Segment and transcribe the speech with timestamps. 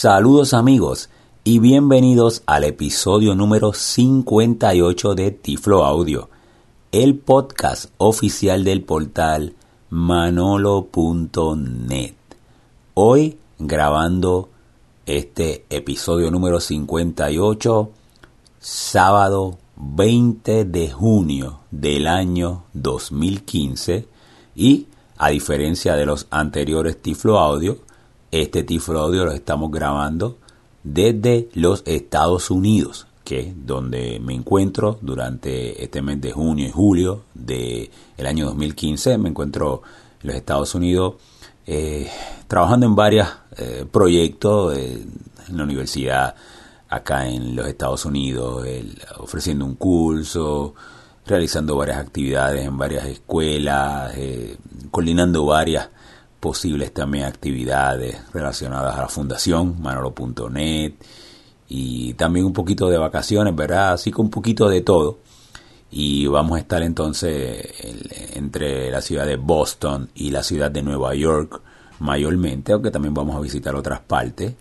[0.00, 1.10] Saludos amigos
[1.42, 6.30] y bienvenidos al episodio número 58 de Tiflo Audio,
[6.92, 9.56] el podcast oficial del portal
[9.90, 10.54] manolo.net.
[12.94, 14.50] Hoy grabando
[15.04, 17.90] este episodio número 58,
[18.60, 24.06] sábado 20 de junio del año 2015
[24.54, 24.86] y
[25.16, 27.87] a diferencia de los anteriores Tiflo Audio,
[28.30, 30.38] este Tiflo Audio lo estamos grabando
[30.82, 37.24] desde los Estados Unidos, que donde me encuentro durante este mes de junio y julio
[37.34, 39.18] del el año 2015.
[39.18, 39.82] Me encuentro
[40.22, 41.14] en los Estados Unidos
[41.66, 42.10] eh,
[42.46, 46.34] trabajando en varios eh, proyectos en la universidad
[46.88, 48.66] acá en los Estados Unidos,
[49.18, 50.74] ofreciendo un curso,
[51.26, 54.56] realizando varias actividades en varias escuelas, eh,
[54.90, 55.90] coordinando varias
[56.40, 60.94] posibles también actividades relacionadas a la fundación manolo.net
[61.68, 63.92] y también un poquito de vacaciones, ¿verdad?
[63.92, 65.18] Así que un poquito de todo.
[65.90, 67.66] Y vamos a estar entonces
[68.34, 71.62] entre la ciudad de Boston y la ciudad de Nueva York
[72.00, 74.54] mayormente, aunque también vamos a visitar otras partes.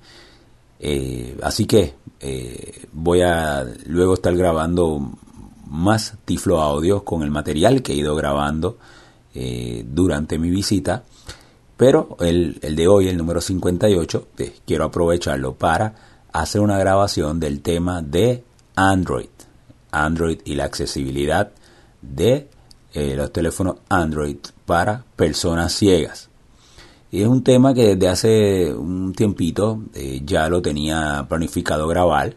[0.80, 5.12] Eh, así que eh, voy a luego estar grabando
[5.66, 8.78] más tiflo audios con el material que he ido grabando
[9.34, 11.04] eh, durante mi visita
[11.78, 14.28] pero el, el de hoy, el número 58,
[14.66, 15.94] quiero aprovecharlo para
[16.34, 18.44] hacer una grabación del tema de
[18.76, 19.30] Android.
[19.92, 21.52] Android y la accesibilidad
[22.02, 22.50] de
[22.94, 26.30] eh, los teléfonos Android para personas ciegas.
[27.12, 32.36] Y es un tema que desde hace un tiempito eh, ya lo tenía planificado grabar.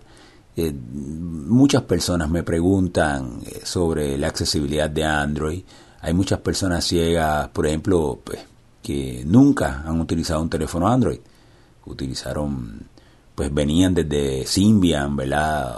[0.56, 5.62] Eh, muchas personas me preguntan sobre la accesibilidad de Android.
[6.02, 8.38] Hay muchas personas ciegas, por ejemplo, pues,
[8.83, 11.20] que nunca han utilizado un teléfono Android.
[11.86, 12.83] Utilizaron,
[13.34, 15.77] pues venían desde Symbian, ¿verdad?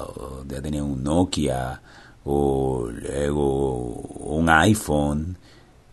[0.48, 1.80] ya tenían un Nokia
[2.24, 5.36] o luego un iPhone.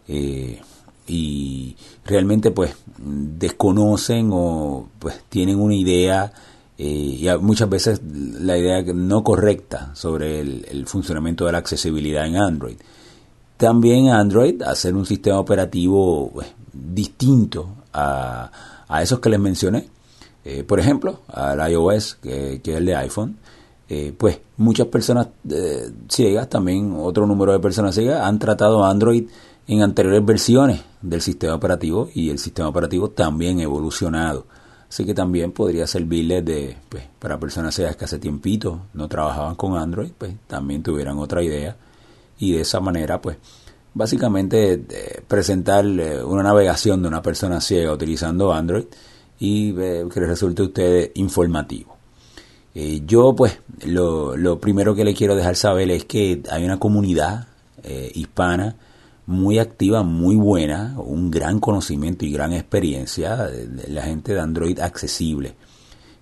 [0.07, 0.59] Eh,
[1.07, 1.75] y
[2.05, 6.31] realmente pues desconocen o pues tienen una idea
[6.77, 12.25] eh, y muchas veces la idea no correcta sobre el, el, funcionamiento de la accesibilidad
[12.25, 12.77] en Android.
[13.57, 16.47] También Android, hacer un sistema operativo pues,
[16.93, 18.51] distinto a,
[18.87, 19.89] a esos que les mencioné.
[20.43, 23.37] Eh, por ejemplo, al iOS, que, es el de iPhone,
[23.87, 29.27] eh, pues muchas personas eh, ciegas, también otro número de personas ciegas, han tratado Android
[29.67, 34.45] en anteriores versiones del sistema operativo y el sistema operativo también evolucionado.
[34.89, 39.53] Así que también podría servirles de, pues, para personas ciegas que hace tiempito no trabajaban
[39.55, 41.75] con Android, pues también tuvieran otra idea
[42.39, 43.37] y de esa manera, pues,
[43.93, 48.85] básicamente eh, presentar una navegación de una persona ciega utilizando Android
[49.39, 51.97] y eh, que les resulte a ustedes informativo.
[52.75, 56.79] Eh, yo pues lo, lo, primero que le quiero dejar saber es que hay una
[56.79, 57.47] comunidad
[58.13, 58.75] hispana
[59.25, 64.77] muy activa, muy buena, un gran conocimiento y gran experiencia de la gente de Android
[64.79, 65.55] accesible.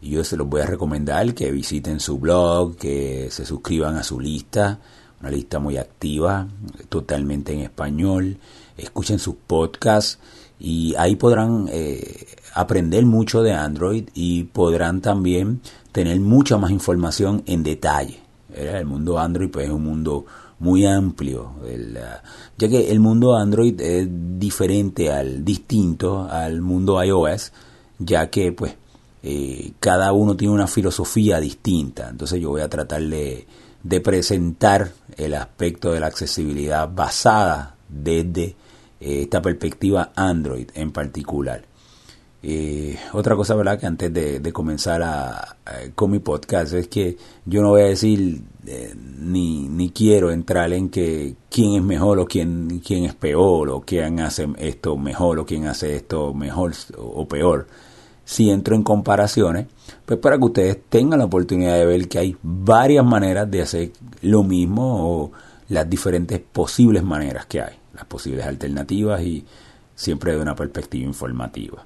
[0.02, 4.04] Y yo se los voy a recomendar que visiten su blog, que se suscriban a
[4.04, 4.80] su lista,
[5.22, 6.48] una lista muy activa,
[6.90, 8.38] totalmente en español.
[8.78, 10.20] Escuchen sus podcasts
[10.60, 15.62] y ahí podrán eh, aprender mucho de Android y podrán también
[15.92, 18.20] tener mucha más información en detalle.
[18.54, 20.26] El mundo Android pues, es un mundo
[20.60, 21.52] muy amplio,
[22.58, 27.52] ya que el mundo Android es diferente al distinto al mundo iOS,
[28.00, 28.76] ya que pues
[29.22, 32.10] eh, cada uno tiene una filosofía distinta.
[32.10, 33.46] Entonces yo voy a tratar de
[33.84, 38.56] de presentar el aspecto de la accesibilidad basada desde
[39.00, 41.64] eh, esta perspectiva Android en particular.
[42.44, 43.80] Eh, otra cosa, ¿verdad?
[43.80, 45.58] Que antes de, comenzar a,
[45.96, 50.72] con mi podcast es que yo no voy a decir eh, ni, ni quiero entrar
[50.72, 55.40] en que quién es mejor o quién, quién es peor o quién hace esto mejor
[55.40, 57.68] o quién hace esto mejor o peor
[58.28, 59.68] si entro en comparaciones,
[60.06, 63.92] pues para que ustedes tengan la oportunidad de ver que hay varias maneras de hacer
[64.22, 65.32] lo mismo o
[65.70, 69.46] las diferentes posibles maneras que hay, las posibles alternativas y
[69.96, 71.86] siempre de una perspectiva informativa.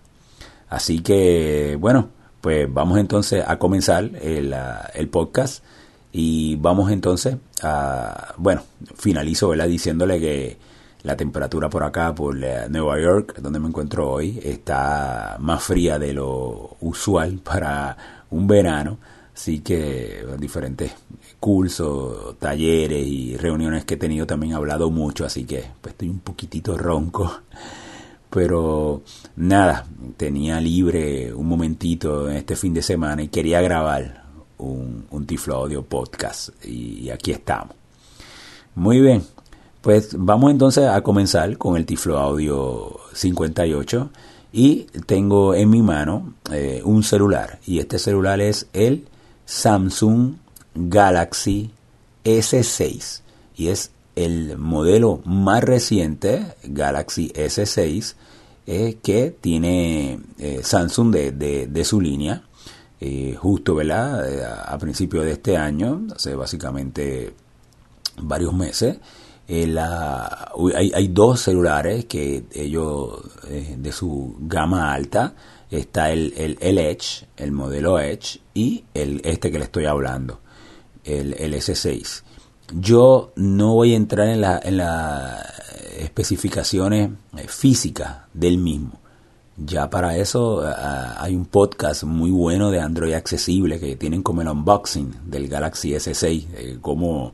[0.68, 2.10] Así que, bueno,
[2.42, 4.56] pues vamos entonces a comenzar el,
[4.96, 5.64] el podcast
[6.12, 8.64] y vamos entonces a, bueno,
[8.96, 9.52] finalizo.
[9.52, 10.58] Diciéndole que
[11.03, 16.13] la temperatura por acá, por Nueva York, donde me encuentro hoy, está más fría de
[16.13, 17.98] lo usual para
[18.30, 18.98] un verano.
[19.33, 20.92] Así que diferentes
[21.39, 26.09] cursos, talleres y reuniones que he tenido también he hablado mucho, así que pues, estoy
[26.09, 27.42] un poquitito ronco.
[28.30, 29.03] Pero
[29.36, 34.24] nada, tenía libre un momentito en este fin de semana y quería grabar
[34.57, 37.75] un, un Tiflo Audio podcast y, aquí estamos.
[38.75, 39.21] Muy bien,
[39.81, 44.10] pues vamos entonces a comenzar con el Tiflo Audio 58
[44.54, 49.07] y tengo en mi mano eh, un celular y este celular es el
[49.45, 50.36] Samsung
[50.75, 51.72] Galaxy
[52.24, 53.22] S6
[53.56, 58.13] y es el modelo más reciente Galaxy S6
[58.68, 62.44] eh, que tiene eh, Samsung de, su línea
[63.39, 64.63] justo ¿verdad?
[64.63, 67.34] a principios de este año hace básicamente
[68.22, 68.98] varios meses
[69.51, 73.21] hay, hay, dos celulares que ellos
[73.77, 75.33] de su gama alta
[75.69, 80.39] está el, el, Edge, el modelo Edge y el este que le estoy hablando,
[81.03, 82.24] el, el S6.
[82.74, 85.44] Yo no voy a entrar en las en la
[86.01, 89.00] especificaciones eh, físicas del mismo.
[89.57, 90.74] Ya para eso eh,
[91.18, 95.92] hay un podcast muy bueno de Android accesible que tienen como el unboxing del Galaxy
[95.92, 97.33] S6, eh, cómo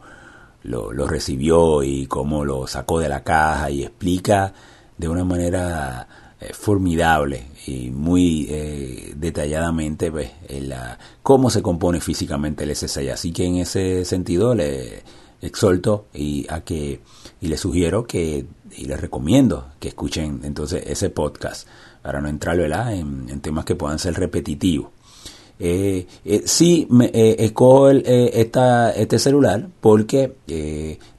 [0.63, 4.53] lo, lo, recibió y cómo lo sacó de la caja y explica
[4.97, 6.07] de una manera
[6.53, 8.45] formidable y muy
[9.15, 10.31] detalladamente pues,
[10.61, 13.11] la, cómo se compone físicamente el S6.
[13.11, 15.03] Así que en ese sentido le
[15.41, 17.01] exhorto y a que
[17.39, 18.45] y les sugiero que
[18.75, 21.67] y les recomiendo que escuchen entonces ese podcast
[22.01, 24.91] para no entrar En, en temas que puedan ser repetitivos.
[25.59, 28.51] Eh, eh, sí, me, eh, escojo eh,
[28.95, 30.35] este celular porque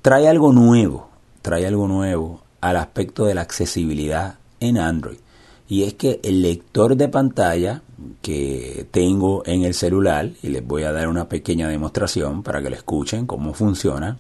[0.01, 1.09] trae algo nuevo,
[1.43, 5.19] trae algo nuevo al aspecto de la accesibilidad en Android.
[5.69, 7.83] Y es que el lector de pantalla
[8.23, 12.71] que tengo en el celular, y les voy a dar una pequeña demostración para que
[12.71, 14.19] lo escuchen cómo funciona,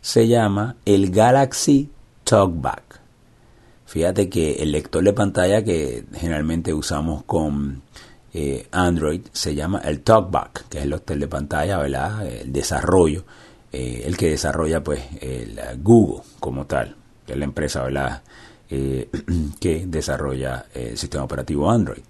[0.00, 1.90] se llama el Galaxy
[2.24, 3.00] TalkBack.
[3.86, 7.82] Fíjate que el lector de pantalla que generalmente usamos con
[8.34, 12.26] eh, Android se llama el TalkBack, que es el lector de pantalla, ¿verdad?
[12.26, 13.24] El desarrollo,
[13.72, 16.96] eh, el que desarrolla pues el Google como tal,
[17.26, 18.22] que es la empresa, ¿verdad?
[18.70, 19.08] Eh,
[19.60, 22.02] que desarrolla el sistema operativo Android.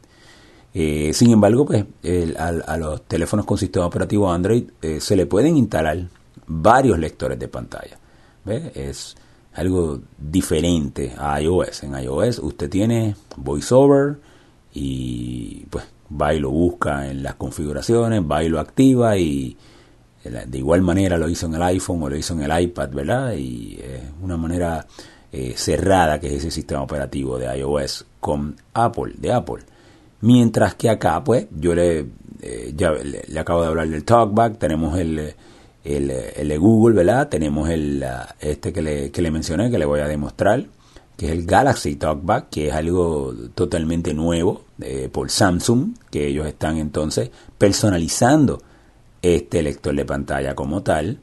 [0.74, 1.84] Eh, sin embargo, pues
[2.36, 6.08] a, los teléfonos con sistema operativo Android eh, se le pueden instalar
[6.46, 7.98] varios lectores de pantalla.
[8.74, 9.14] Es
[9.54, 11.84] algo diferente a iOS.
[11.84, 14.18] En iOS usted tiene VoiceOver
[14.72, 19.56] y pues va y lo busca en las configuraciones, va y lo activa y
[20.25, 23.32] de igual manera lo hizo en el iPhone o lo hizo en el iPad, ¿verdad?
[23.34, 24.87] Y es una manera
[25.32, 29.62] eh, cerrada que es ese sistema operativo de iOS con Apple, de Apple.
[30.20, 32.06] Mientras que acá, pues, yo le,
[32.43, 35.34] eh, ya le, acabo de hablar del TalkBack, tenemos el,
[35.84, 37.28] el, el, de Google, ¿verdad?
[37.28, 38.04] Tenemos el,
[38.40, 40.64] este que le, que le mencioné, que le voy a demostrar,
[41.18, 46.46] que es el Galaxy TalkBack, que es algo totalmente nuevo eh, por Samsung, que ellos
[46.46, 47.28] están entonces
[47.58, 48.62] personalizando
[49.20, 51.18] este lector de pantalla como tal.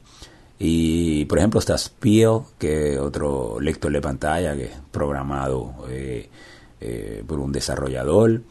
[0.59, 6.29] Y por ejemplo está Spiel, que es otro lector de pantalla que es programado eh,
[7.25, 8.41] por un desarrollador.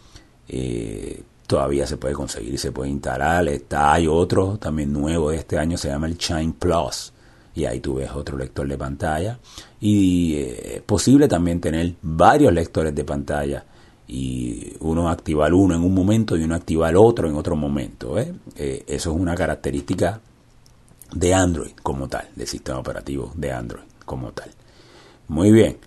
[0.49, 3.47] Eh, todavía se puede conseguir y se puede instalar.
[3.49, 7.13] Está, hay otro también nuevo de este año, se llama el Shine Plus.
[7.55, 9.39] Y ahí tú ves otro lector de pantalla.
[9.81, 13.65] Y es eh, posible también tener varios lectores de pantalla.
[14.07, 18.19] Y uno activar uno en un momento y uno activar otro en otro momento.
[18.19, 18.35] ¿eh?
[18.57, 20.21] eso es una característica
[21.15, 24.51] de Android como tal, del sistema operativo de Android como tal.
[25.29, 25.79] Muy bien.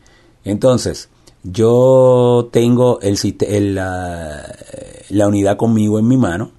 [0.43, 1.09] Entonces,
[1.43, 6.51] yo tengo el, la, unidad conmigo en mi mano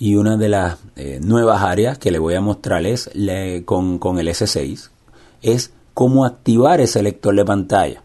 [0.00, 3.10] y una de las eh, nuevas áreas que le voy a mostrar es
[3.66, 4.88] con, con, el S6
[5.42, 8.02] es cómo activar ese lector de pantalla.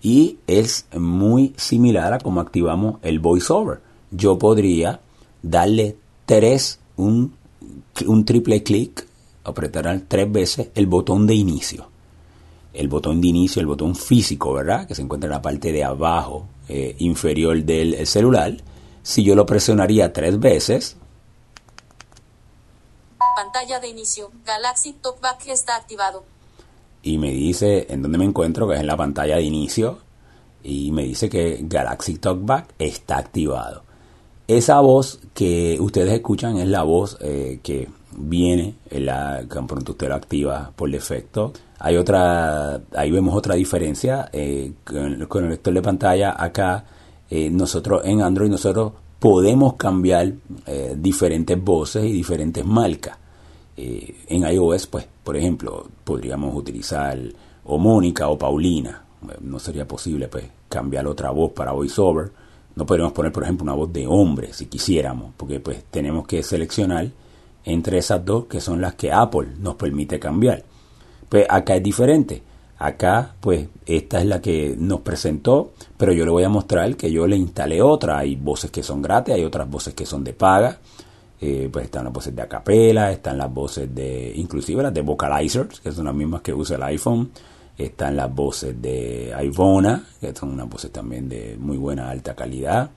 [0.00, 3.80] Y es muy similar a cómo activamos el voiceover.
[4.10, 5.00] Yo podría
[5.42, 7.34] darle tres, un,
[8.06, 9.06] un triple clic,
[9.44, 11.88] apretar tres veces el botón de inicio
[12.72, 14.86] el botón de inicio, el botón físico, ¿verdad?
[14.86, 18.54] Que se encuentra en la parte de abajo eh, inferior del celular.
[19.06, 20.96] Si yo lo presionaría tres veces.
[23.36, 24.32] Pantalla de inicio.
[24.44, 26.24] Galaxy TalkBack está activado.
[27.04, 30.00] Y me dice en dónde me encuentro, que es en la pantalla de inicio.
[30.64, 33.84] Y me dice que Galaxy TalkBack está activado.
[34.48, 39.92] Esa voz que ustedes escuchan es la voz eh, que viene, en la, tan pronto
[39.92, 45.74] usted lo activa por defecto hay otra, ahí vemos otra diferencia eh, con, el lector
[45.74, 46.34] de pantalla.
[46.36, 46.84] Acá
[47.30, 50.32] eh, nosotros en Android nosotros podemos cambiar
[50.66, 53.18] eh, diferentes voces y diferentes marcas.
[53.76, 57.18] en iOS, pues, por ejemplo, podríamos utilizar
[57.64, 59.04] o Mónica o Paulina.
[59.40, 62.30] No sería posible, pues, cambiar otra voz para voiceover.
[62.74, 66.42] No podríamos poner, por ejemplo, una voz de hombre si quisiéramos, porque pues tenemos que
[66.42, 67.10] seleccionar
[67.64, 70.62] entre esas dos que son las que Apple nos permite cambiar.
[71.28, 72.42] Pues acá es diferente.
[72.78, 77.10] Acá, pues, esta es la que nos presentó, pero yo le voy a mostrar que
[77.10, 78.18] yo le instalé otra.
[78.18, 80.78] Hay voces que son gratis, hay otras voces que son de paga.
[81.40, 85.80] Eh, pues están las voces de acapela, están las voces de, inclusive las de vocalizers,
[85.80, 87.30] que son las mismas que usa el iPhone.
[87.78, 92.90] Están las voces de Ivona, que son unas voces también de muy buena alta calidad.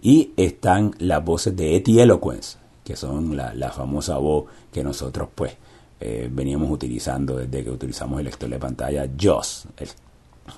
[0.00, 5.28] Y están las voces de Eti Eloquence, que son la, la famosa voz que nosotros,
[5.34, 5.52] pues,
[6.00, 9.68] eh, veníamos utilizando desde que utilizamos el lector de pantalla JOS.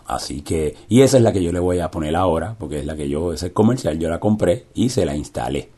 [0.07, 2.87] Así que, y esa es la que yo le voy a poner ahora, porque es
[2.87, 5.71] la que yo, ese comercial, yo la compré y se la instalé.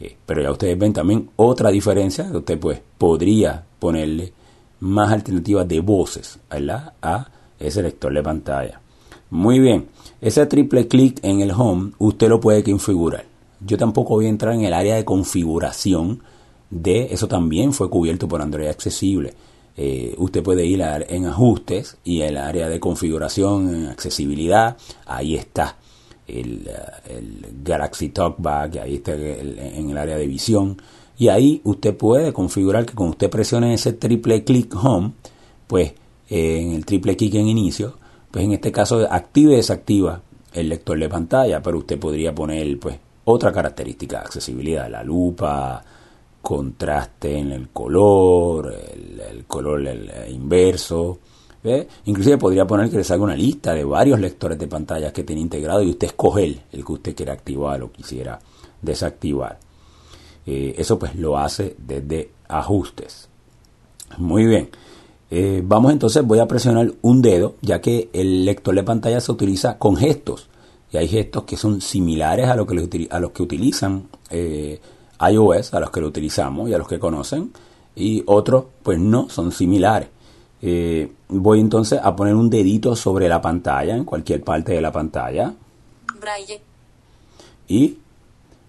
[0.00, 4.32] Eh, pero ya ustedes ven también otra diferencia, que usted pues podría ponerle
[4.80, 8.80] más alternativas de voces a ese lector de pantalla.
[9.30, 9.88] Muy bien,
[10.20, 13.24] ese triple clic en el home usted lo puede configurar.
[13.64, 16.22] Yo tampoco voy a entrar en el área de configuración
[16.72, 19.34] de eso también fue cubierto por Android Accesible.
[19.76, 25.76] Eh, usted puede ir en ajustes y el área de configuración, en accesibilidad, ahí está
[26.26, 30.80] el, eh, Galaxy Talkback, ahí está en el área de visión.
[31.18, 35.12] Y ahí usted puede configurar que cuando usted presione ese triple click home,
[35.66, 35.92] pues
[36.30, 37.98] eh, en el triple click en inicio,
[38.30, 40.22] pues en este caso active y desactiva
[40.54, 45.84] el lector de pantalla, pero usted podría poner pues otra característica de accesibilidad, la lupa,
[46.42, 49.82] contraste en el color, el, color
[50.28, 51.18] inverso.
[52.04, 55.40] Inclusive podría poner que le salga una lista de varios lectores de pantallas que tiene
[55.40, 58.40] integrado y usted escoge el, que usted quiera activar o quisiera
[58.82, 59.58] desactivar.
[60.44, 63.28] Eh, eso pues lo hace desde ajustes.
[64.18, 64.70] Muy bien.
[65.30, 69.32] Eh, vamos entonces, voy a presionar un dedo, ya que el lector de pantalla se
[69.32, 70.48] utiliza con gestos.
[70.92, 74.78] Y hay gestos que son similares a, lo que, a los que utilizan eh,
[75.30, 77.52] iOS, a los que lo utilizamos y a los que conocen,
[77.94, 80.08] y otros pues no, son similares.
[80.60, 84.92] Eh, voy entonces a poner un dedito sobre la pantalla, en cualquier parte de la
[84.92, 85.54] pantalla.
[87.68, 87.98] Y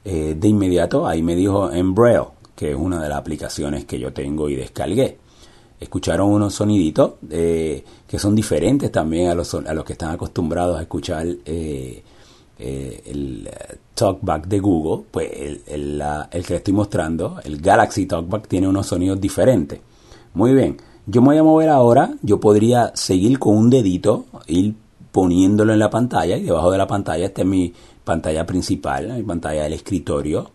[0.06, 4.00] eh, de inmediato ahí me dijo en Braille, que es una de las aplicaciones que
[4.00, 5.18] yo tengo y descargué.
[5.80, 10.80] Escucharon unos soniditos eh, que son diferentes también a los, a los que están acostumbrados
[10.80, 12.04] a escuchar eh,
[12.58, 15.30] el eh, TalkBack de Google, pues
[15.68, 19.80] el, el, que estoy mostrando, el Galaxy TalkBack, tiene unos sonidos diferentes.
[20.34, 24.76] Muy bien, yo me voy a mover ahora, yo podría seguir con un dedito, ir
[25.12, 29.64] poniéndolo en la pantalla y debajo de la pantalla está mi pantalla principal, mi pantalla
[29.64, 30.52] del escritorio.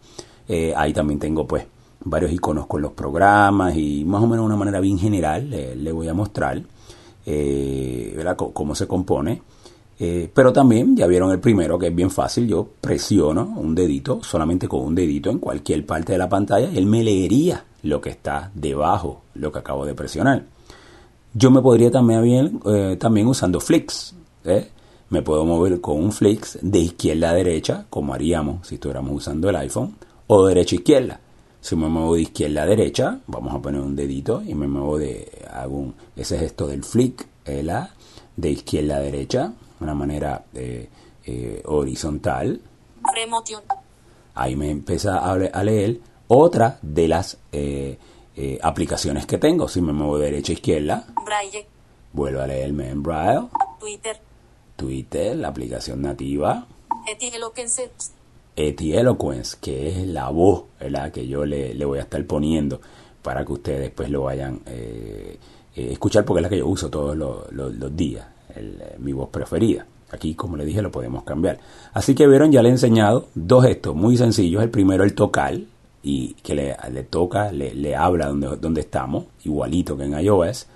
[0.48, 1.64] Eh, ahí también tengo pues
[2.04, 5.92] varios iconos con los programas y más o menos de una manera bien general le,
[5.92, 6.62] voy a mostrar
[8.54, 9.42] cómo se compone.
[10.00, 14.22] Eh, pero también, ya vieron el primero que es bien fácil, yo presiono un dedito,
[14.22, 18.00] solamente con un dedito en cualquier parte de la pantalla y él me leería lo
[18.00, 20.44] que está debajo, lo que acabo de presionar.
[21.34, 24.14] Yo me podría también, eh, también usando flicks.
[24.44, 24.68] ¿eh?
[25.10, 29.48] Me puedo mover con un flicks de izquierda a derecha, como haríamos si estuviéramos usando
[29.50, 29.96] el iPhone,
[30.28, 31.20] o derecha a izquierda.
[31.60, 34.96] Si me muevo de izquierda a derecha, vamos a poner un dedito y me muevo
[34.96, 37.90] de, hago ese gesto del flick, la,
[38.36, 40.88] de izquierda a derecha, una manera eh,
[41.24, 42.60] eh, horizontal.
[44.34, 47.98] Ahí me empieza a, leer otra de las eh,
[48.62, 49.68] aplicaciones que tengo.
[49.68, 51.06] Si me muevo de derecha a izquierda,
[52.12, 53.48] vuelvo a leerme en Braille.
[53.80, 54.20] Twitter.
[54.76, 56.66] Twitter, la aplicación nativa.
[58.54, 61.10] Eti Eloquence, que es la voz ¿verdad?
[61.10, 62.80] que yo le, voy a estar poniendo
[63.22, 67.16] para que ustedes después lo vayan a escuchar porque es la que yo uso todos
[67.16, 68.26] los días.
[68.54, 69.86] Eh, mi voz preferida.
[70.10, 71.58] Aquí, como le dije, lo podemos cambiar.
[71.92, 74.62] Así que vieron, ya le he enseñado dos gestos muy sencillos.
[74.62, 75.58] El primero, el tocar,
[76.02, 80.66] y que le, toca, le, le, habla donde, donde estamos, igualito que en iOS.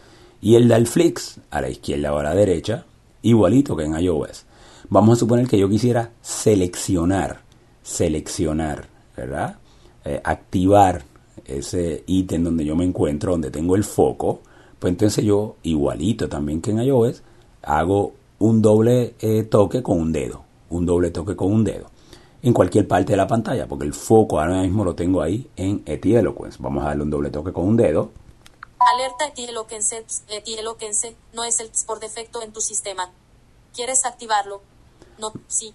[0.42, 2.84] Y el del flicks, a la izquierda o a la derecha,
[3.22, 4.44] igualito que en iOS.
[4.90, 7.40] Vamos a suponer que yo quisiera seleccionar,
[7.82, 8.86] seleccionar,
[9.16, 9.56] ¿verdad?
[10.04, 11.02] Eh, activar
[11.44, 14.40] ese ítem donde yo me encuentro, donde tengo el foco.
[14.78, 17.22] Pues entonces yo, igualito también que en iOS,
[17.62, 21.90] hago un doble eh, toque con un dedo, un doble toque con un dedo,
[22.42, 25.82] en cualquier parte de la pantalla, porque el foco ahora mismo lo tengo ahí en
[25.86, 26.58] Eloquence.
[26.60, 28.10] Vamos a darle un doble toque con un dedo.
[28.78, 33.10] Alerta Eloquence, Eloquence no es el por defecto en tu sistema.
[33.74, 34.60] ¿Quieres activarlo?
[35.18, 35.72] No, sí.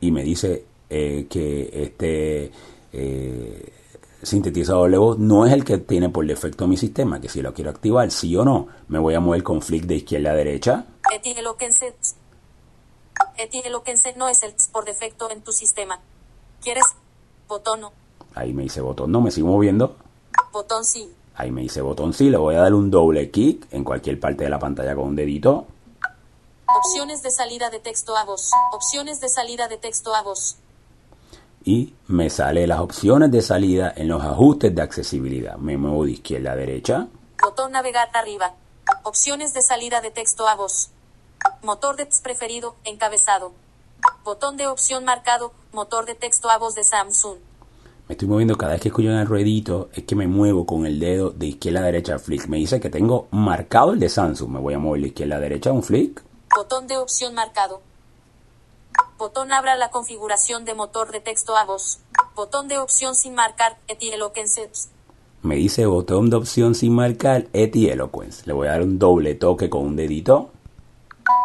[0.00, 2.52] Y me dice eh, que este
[2.92, 3.72] eh,
[4.24, 7.54] sintetizador de voz no es el que tiene por defecto mi sistema, que si lo
[7.54, 10.86] quiero activar, sí o no, me voy a mover el conflicto de izquierda a derecha.
[13.36, 16.00] Etiqueloquense no es el por defecto en tu sistema.
[16.62, 16.84] ¿Quieres?
[17.48, 17.92] Botón no.
[18.34, 19.96] Ahí me dice botón no, me sigo moviendo.
[20.52, 21.12] Botón sí.
[21.36, 24.44] Ahí me dice botón sí, le voy a dar un doble clic en cualquier parte
[24.44, 25.66] de la pantalla con un dedito.
[26.76, 28.50] Opciones de salida de texto a voz.
[28.72, 30.56] Opciones de salida de texto a voz.
[31.64, 35.56] Y me sale las opciones de salida en los ajustes de accesibilidad.
[35.56, 37.08] Me muevo de izquierda a derecha.
[37.42, 38.54] Botón navegar arriba.
[39.02, 40.90] Opciones de salida de texto a voz.
[41.62, 43.52] Motor de preferido, encabezado.
[44.24, 47.38] Botón de opción marcado, motor de texto a voz de Samsung.
[48.06, 50.84] Me estoy moviendo cada vez que escucho en el ruedito, es que me muevo con
[50.84, 52.46] el dedo de izquierda a derecha flick.
[52.48, 54.50] Me dice que tengo marcado el de Samsung.
[54.50, 56.22] Me voy a mover de izquierda a derecha un flick.
[56.54, 57.80] Botón de opción marcado.
[59.18, 62.00] Botón abra la configuración de motor de texto a voz.
[62.34, 64.70] Botón de opción sin marcar, Etiqueloquense.
[65.42, 68.42] Me dice botón de opción sin marcar, Etiqueloquence.
[68.46, 70.50] Le voy a dar un doble toque con un dedito.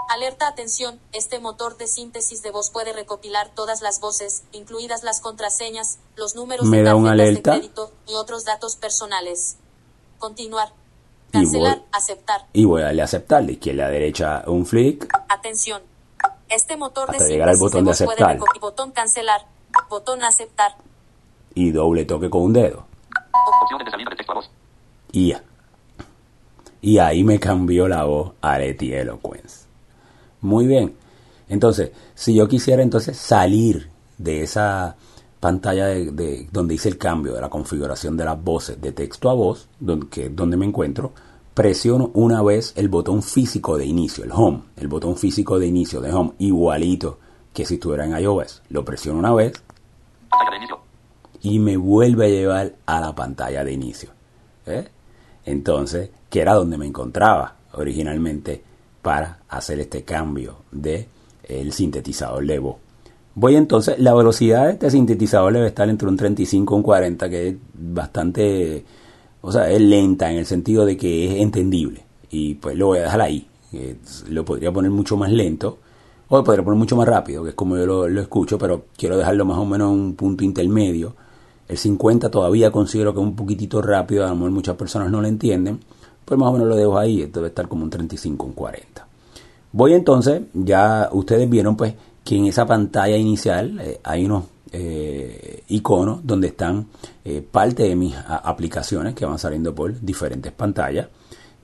[0.09, 5.21] Alerta atención, este motor de síntesis de voz puede recopilar todas las voces, incluidas las
[5.21, 9.57] contraseñas, los números Me de da una de crédito y otros datos personales.
[10.17, 10.69] Continuar.
[11.29, 12.47] Y Cancelar, voy- aceptar.
[12.53, 15.07] Y voy a darle a aceptar de izquierda a derecha un flick.
[15.29, 15.83] Atención.
[16.49, 18.39] Este motor de llegar al botón de puede aceptar.
[18.59, 19.41] Botón cancelar.
[19.89, 20.71] Botón aceptar.
[21.53, 22.85] Y doble toque con un dedo.
[23.63, 24.51] Opciones de salida de texto a voz.
[25.11, 25.43] Y ya.
[26.81, 29.65] Y ahí me cambió la voz a Leti Eloquence.
[30.41, 30.95] Muy bien.
[31.49, 34.95] Entonces, si yo quisiera entonces salir de esa
[35.39, 39.29] pantalla de, de- donde hice el cambio de la configuración de las voces de texto
[39.29, 41.11] a voz, donde, que es donde me encuentro,
[41.59, 45.99] presiono una vez el botón físico de inicio, el home, el botón físico de inicio
[45.99, 47.19] de home, igualito
[47.53, 48.61] que si estuviera en iOS.
[48.69, 49.61] Lo presiono una vez
[51.41, 54.09] y me vuelve a llevar a la pantalla de inicio.
[54.67, 54.87] ¿eh?
[55.43, 58.63] Entonces, que era donde me encontraba originalmente
[59.01, 61.09] para hacer este cambio de
[61.43, 62.77] el sintetizador de voz.
[63.35, 67.29] Voy entonces, la velocidad de este sintetizador debe estar entre un 35 y un 40,
[67.29, 68.85] que es bastante,
[69.41, 72.03] o sea, es lenta en el sentido de que es entendible.
[72.31, 73.47] Y pues lo voy a dejar ahí.
[73.71, 73.97] Eh,
[74.29, 75.77] lo podría poner mucho más lento,
[76.27, 79.17] o lo podría poner mucho más rápido, que es como yo lo, escucho, pero quiero
[79.17, 81.15] dejarlo más o menos en un punto intermedio.
[81.67, 85.21] El 50 todavía considero que es un poquitito rápido, a lo mejor muchas personas no
[85.21, 85.79] lo entienden,
[86.25, 89.07] pues más o menos lo dejo ahí, debe estar como un 35, un 40.
[89.71, 95.63] Voy entonces, ya ustedes vieron pues que en esa pantalla inicial eh, hay unos eh,
[95.69, 96.87] iconos donde están
[97.25, 101.07] eh, parte de mis aplicaciones que van saliendo por diferentes pantallas.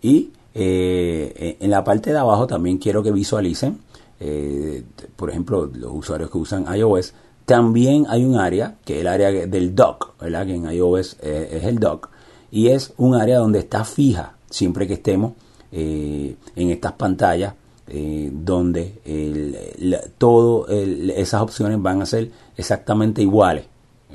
[0.02, 3.80] Y eh, en la parte de abajo también quiero que visualicen,
[4.20, 4.84] eh,
[5.16, 7.14] por ejemplo, los usuarios que usan iOS,
[7.46, 10.46] también hay un área que es el área del dock, ¿verdad?
[10.46, 12.10] que en iOS es el dock,
[12.50, 15.34] y es un área donde está fija siempre que estemos
[15.72, 17.54] en estas pantallas
[17.88, 19.58] eh, donde el,
[19.90, 23.66] la- todo el- esas opciones van a ser exactamente iguales,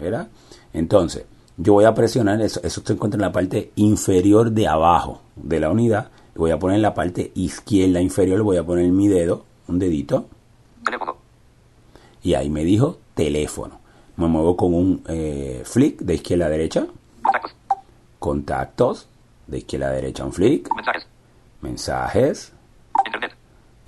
[0.00, 0.28] ¿verdad?
[0.72, 1.24] Entonces,
[1.56, 5.60] yo voy a presionar, eso, eso se encuentra en la parte inferior de abajo de
[5.60, 9.44] la unidad, voy a poner en la parte izquierda inferior, voy a poner mi dedo,
[9.68, 10.26] un dedito,
[10.84, 11.16] Teléfono.
[12.22, 13.78] y ahí me dijo teléfono.
[14.16, 16.86] Me muevo con un eh, flick de izquierda a derecha,
[17.22, 17.52] Contactos.
[18.18, 19.06] contactos,
[19.46, 21.06] de izquierda a derecha un flick, Mensajes.
[21.62, 22.52] mensajes,
[23.06, 23.32] Internet.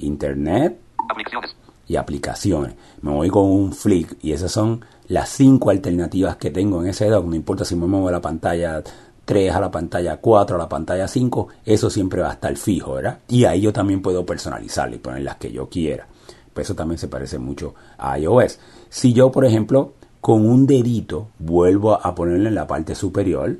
[0.03, 1.57] Internet, Aplicaciones.
[1.89, 2.75] y aplicaciones.
[3.01, 7.07] Me voy con un flick y esas son las cinco alternativas que tengo en ese
[7.09, 7.27] dock.
[7.27, 8.83] No importa si me muevo de la pantalla
[9.25, 12.95] 3 a la pantalla 4 a la pantalla 5, eso siempre va a estar fijo,
[12.95, 13.19] ¿verdad?
[13.29, 16.07] Y ahí yo también puedo personalizarle y poner las que yo quiera.
[16.53, 18.59] Pues eso también se parece mucho a iOS.
[18.91, 23.57] Si yo, por ejemplo, con un dedito vuelvo a ponerle en la parte superior,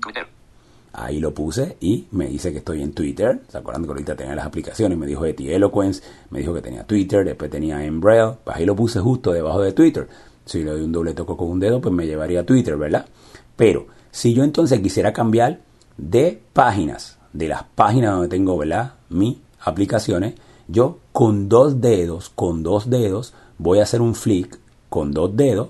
[0.00, 0.26] Twitter.
[1.00, 3.40] Ahí lo puse y me dice que estoy en Twitter.
[3.48, 4.98] ¿Se acuerdan que ahorita tenía las aplicaciones?
[4.98, 8.34] Me dijo Eti Eloquence, me dijo que tenía Twitter, después tenía Embrail.
[8.42, 10.08] Pues ahí lo puse justo debajo de Twitter.
[10.44, 13.06] Si le doy un doble toque con un dedo, pues me llevaría a Twitter, ¿verdad?
[13.54, 15.60] Pero si yo entonces quisiera cambiar
[15.96, 18.94] de páginas, de las páginas donde tengo, ¿verdad?
[19.08, 20.34] Mis aplicaciones,
[20.66, 24.58] yo con dos dedos, con dos dedos, voy a hacer un flick
[24.88, 25.68] con dos dedos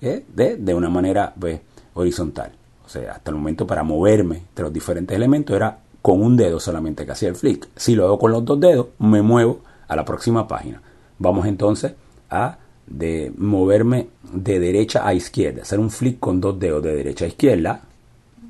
[0.00, 0.24] ¿eh?
[0.34, 1.60] de, de una manera pues,
[1.94, 2.52] horizontal.
[2.92, 6.60] O sea, hasta el momento para moverme entre los diferentes elementos era con un dedo
[6.60, 7.66] solamente que hacía el flick.
[7.74, 10.82] Si lo hago con los dos dedos, me muevo a la próxima página.
[11.18, 11.94] Vamos entonces
[12.28, 17.24] a de moverme de derecha a izquierda, hacer un flick con dos dedos de derecha
[17.24, 17.80] a izquierda,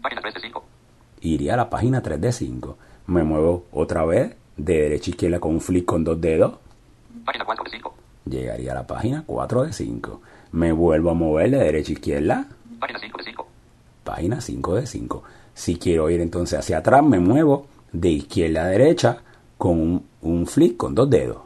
[0.03, 0.65] Página 3 de 5.
[1.21, 2.79] iría a la página 3 de 5.
[3.07, 6.55] Me muevo otra vez de derecha a izquierda con un flick con dos dedos,
[7.25, 7.95] Página 4 de 5.
[8.29, 10.21] llegaría a la página 4 de 5.
[10.51, 12.49] Me vuelvo a mover de derecha a izquierda,
[12.81, 13.52] Página 5 de 5.
[14.05, 15.23] Página 5 de 5.
[15.55, 19.19] Si quiero ir entonces hacia atrás, me muevo de izquierda a derecha
[19.59, 21.39] con un, un flick con dos dedos.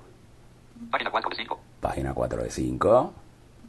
[0.90, 1.60] Página 4 de 5.
[1.80, 3.12] página 4 de 5,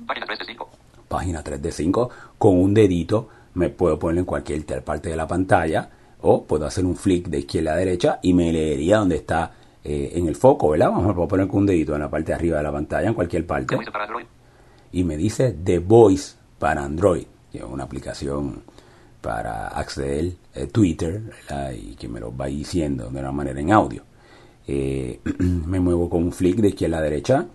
[0.06, 0.70] Página 3 de 5.
[1.08, 5.28] página 3 de 5, con un dedito me puedo poner en cualquier parte de la
[5.28, 5.90] pantalla
[6.22, 9.52] o puedo hacer un flick de izquierda a derecha y me leería donde está
[9.84, 10.92] eh, en el foco, ¿verdad?
[10.92, 13.14] Vamos, puedo poner con un dedito en la parte de arriba de la pantalla, en
[13.14, 13.78] cualquier parte.
[14.92, 18.64] Y me dice The Voice para Android, que es una aplicación
[19.22, 21.72] para acceder a Twitter ¿verdad?
[21.72, 24.04] y que me lo va diciendo de una manera en audio.
[24.68, 27.46] Eh, me muevo con un flick de izquierda a derecha.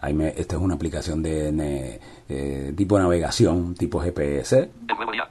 [0.00, 4.68] Ahí me, esta es una aplicación de, eh, tipo navegación, tipo GPS.
[4.88, 5.30] El nuevo día.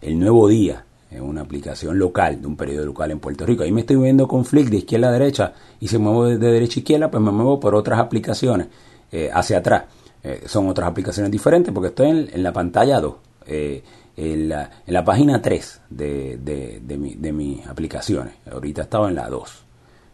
[0.00, 3.62] El Nuevo Día es una aplicación local, de un periodo local en Puerto Rico.
[3.62, 6.76] Ahí me estoy moviendo con flick de izquierda a derecha y si muevo de derecha
[6.76, 8.68] a izquierda, pues me muevo por otras aplicaciones
[9.10, 9.84] eh, hacia atrás.
[10.22, 13.14] Eh, son otras aplicaciones diferentes porque estoy en, en la pantalla 2,
[13.46, 13.82] eh,
[14.18, 18.34] en, la, en la página 3 de, de, de, mi- de mis aplicaciones.
[18.50, 19.64] Ahorita estaba en la 2.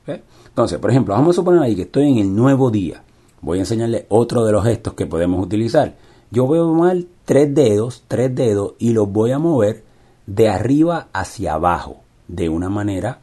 [0.06, 0.22] ¿Ve?
[0.48, 3.02] Entonces, por ejemplo, vamos a suponer ahí que estoy en el nuevo día.
[3.40, 5.94] Voy a enseñarle otro de los gestos que podemos utilizar.
[6.30, 9.84] Yo voy a mover tres dedos, tres dedos, y los voy a mover
[10.26, 13.20] de arriba hacia abajo, de una manera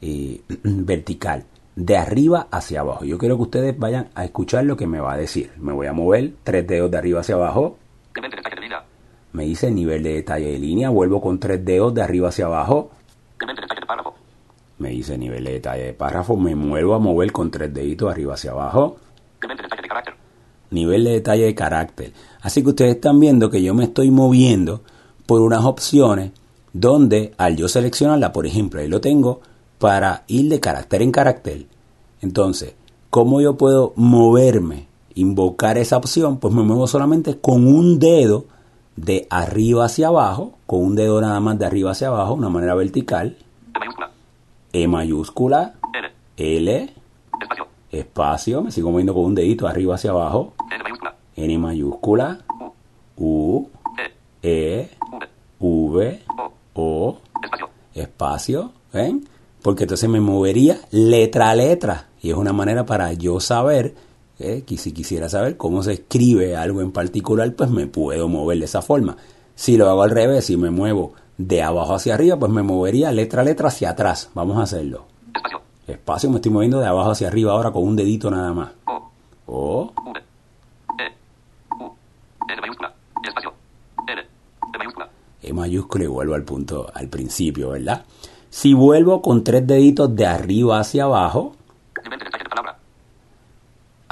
[0.00, 1.44] eh, vertical.
[1.76, 3.04] De arriba hacia abajo.
[3.04, 5.50] Yo quiero que ustedes vayan a escuchar lo que me va a decir.
[5.58, 7.78] Me voy a mover tres dedos de arriba hacia abajo.
[9.34, 10.90] Me dice nivel de detalle de línea.
[10.90, 12.92] Vuelvo con tres dedos de arriba hacia abajo.
[13.40, 14.14] Nivel de detalle de párrafo.
[14.78, 16.36] Me dice nivel de detalle de párrafo.
[16.36, 18.96] Me muevo a mover con tres deditos arriba hacia abajo.
[19.42, 20.14] Nivel de detalle de carácter.
[20.70, 22.12] nivel de detalle de carácter.
[22.42, 24.82] Así que ustedes están viendo que yo me estoy moviendo
[25.26, 26.30] por unas opciones
[26.72, 29.40] donde al yo seleccionarla, por ejemplo, ahí lo tengo,
[29.80, 31.66] para ir de carácter en carácter.
[32.20, 32.74] Entonces,
[33.10, 36.38] ¿cómo yo puedo moverme, invocar esa opción?
[36.38, 38.46] Pues me muevo solamente con un dedo
[38.96, 42.74] de arriba hacia abajo, con un dedo nada más de arriba hacia abajo, una manera
[42.74, 43.36] vertical,
[43.74, 44.10] E mayúscula.
[44.72, 46.12] E mayúscula, L.
[46.36, 46.94] L,
[47.40, 47.66] Espacio.
[47.90, 51.14] espacio, me sigo moviendo con un dedito arriba hacia abajo, N mayúscula.
[51.36, 52.38] N mayúscula,
[53.16, 53.68] U.
[54.42, 54.80] E.
[54.80, 55.28] E, V.
[55.58, 56.52] V, O.
[56.76, 57.68] O, Espacio.
[57.94, 59.26] espacio, ¿ven?
[59.62, 62.08] Porque entonces me movería letra a letra.
[62.20, 63.94] Y es una manera para yo saber,
[64.38, 64.64] ¿eh?
[64.66, 68.64] que si quisiera saber cómo se escribe algo en particular, pues me puedo mover de
[68.64, 69.16] esa forma.
[69.54, 73.12] Si lo hago al revés, si me muevo de abajo hacia arriba, pues me movería
[73.12, 74.30] letra a letra hacia atrás.
[74.34, 75.06] Vamos a hacerlo.
[75.34, 75.60] Espacio.
[75.86, 78.72] Espacio, me estoy moviendo de abajo hacia arriba ahora con un dedito nada más.
[78.86, 79.10] O.
[79.46, 80.20] O, V.
[80.98, 81.12] E.
[81.80, 81.92] U.
[82.60, 82.94] Mayúscula.
[83.22, 83.52] Espacio.
[84.06, 84.20] L.
[84.20, 85.10] E mayúscula.
[85.42, 88.04] E mayúscula y vuelvo al punto al principio, ¿verdad?
[88.50, 91.56] Si vuelvo con tres deditos de arriba hacia abajo,
[92.04, 92.78] Nivel de detalle de palabra.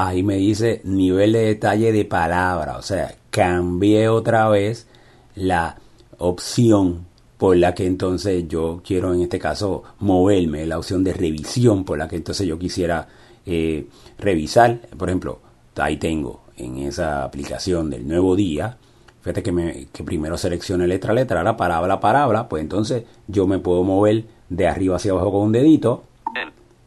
[0.09, 2.77] Ahí me dice nivel de detalle de palabra.
[2.79, 4.87] O sea, cambié otra vez
[5.35, 5.77] la
[6.19, 7.07] opción
[7.39, 11.99] por la que entonces yo quiero en este caso moverme, la opción de revisión por
[11.99, 13.09] la que entonces yo quisiera
[13.45, 13.87] eh,
[14.19, 14.81] revisar.
[14.97, 15.41] Por ejemplo,
[15.77, 18.77] ahí tengo en esa aplicación del nuevo día,
[19.23, 23.05] fíjate que, me, que primero seleccione letra a letra, ahora palabra a palabra, pues entonces
[23.27, 26.05] yo me puedo mover de arriba hacia abajo con un dedito,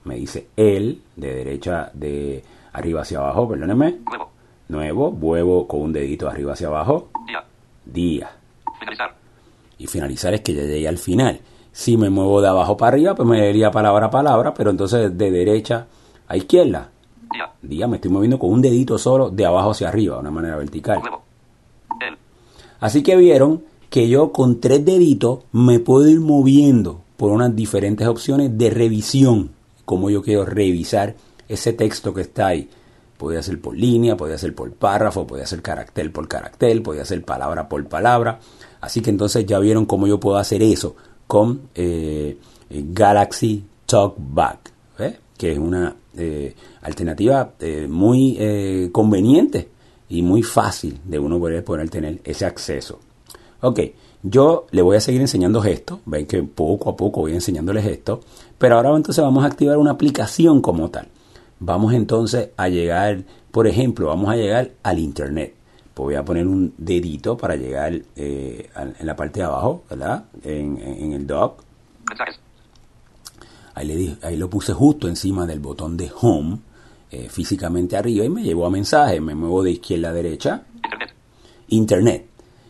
[0.06, 2.44] me dice el, de derecha, de
[2.76, 4.30] arriba hacia abajo, perdónenme, Nuevo.
[4.70, 7.44] nuevo, vuelvo con un dedito arriba hacia abajo, Día.
[7.86, 8.30] día.
[8.80, 9.16] Finalizar.
[9.78, 11.40] Y finalizar es que ya llegué al final.
[11.72, 15.18] Si me muevo de abajo para arriba, pues me diría palabra a palabra, pero entonces
[15.18, 15.88] de derecha
[16.28, 16.90] a izquierda.
[17.34, 17.52] Día.
[17.62, 20.56] Día, me estoy moviendo con un dedito solo de abajo hacia arriba, de una manera
[20.56, 21.00] vertical.
[21.02, 21.22] Nuevo.
[22.00, 22.18] El.
[22.80, 28.08] Así que vieron que yo con tres deditos me puedo ir moviendo por unas diferentes
[28.08, 29.52] opciones de revisión.
[29.84, 31.16] Como yo quiero revisar
[31.48, 32.70] ese texto que está ahí.
[33.18, 37.24] Podía ser por línea, podía ser por párrafo, podía ser carácter por carácter, podía ser
[37.24, 38.40] palabra por palabra.
[38.82, 40.96] Así que entonces ya vieron cómo yo puedo hacer eso
[41.28, 42.38] con eh,
[42.70, 45.18] eh, Galaxy Talkback, ¿eh?
[45.38, 45.96] que es una
[46.82, 47.52] alternativa
[47.90, 49.68] muy conveniente
[50.08, 53.00] y muy fácil de uno poder, poder tener ese acceso.
[53.62, 53.80] Ok,
[54.24, 58.20] yo le voy a seguir enseñando gestos, ven que poco a poco voy enseñándoles gestos,
[58.58, 61.08] pero ahora entonces vamos a activar una aplicación como tal.
[61.60, 65.54] Vamos entonces a llegar, por ejemplo, vamos a llegar al internet.
[65.94, 69.84] Pues voy a poner un dedito para llegar eh, al- en la parte de abajo,
[69.90, 70.26] ¿verdad?
[70.44, 71.64] En, en- el dock.
[73.74, 76.60] Ahí, le ahí lo puse justo encima del botón de home,
[77.12, 79.22] eh, físicamente arriba, y me llevó a mensajes.
[79.22, 81.14] Me muevo de izquierda a derecha, Internet.
[81.70, 82.26] internet.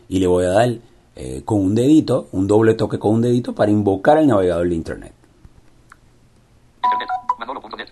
[0.08, 0.70] Y le voy a dar
[1.16, 4.74] eh, con un dedito, un doble toque con un dedito para invocar el navegador de
[4.74, 5.12] internet.
[6.84, 7.08] Internet.
[7.38, 7.88] Manolo.net.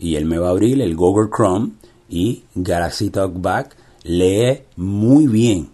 [0.00, 1.72] Y él me va a abrir el Google Chrome
[2.08, 5.68] y Galaxy Talkback lee muy bien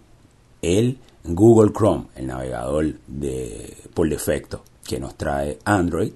[0.60, 6.12] el Google Chrome, el navegador de, por defecto que nos trae Android.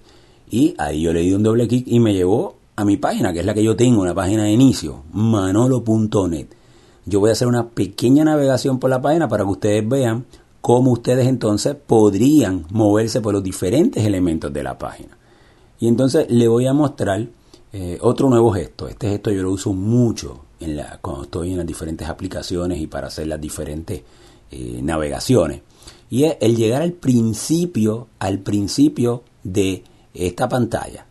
[0.51, 3.41] Y ahí yo le di un doble clic y me llevó a mi página, que
[3.41, 6.49] es la que yo tengo, una página de inicio, manolo.net.
[7.07, 10.27] Yo voy a hacer una pequeña navegación por la página para que ustedes vean
[10.61, 15.17] cómo ustedes entonces podrían moverse por los diferentes elementos de la página.
[15.79, 17.27] Y entonces le voy a mostrar
[17.73, 18.89] eh, otro nuevo gesto.
[18.89, 22.87] Este gesto yo lo uso mucho en la, cuando estoy en las diferentes aplicaciones y
[22.87, 24.03] para hacer las diferentes
[24.51, 25.63] eh, navegaciones.
[26.09, 31.07] Y es el llegar al principio, al principio de esta pantalla.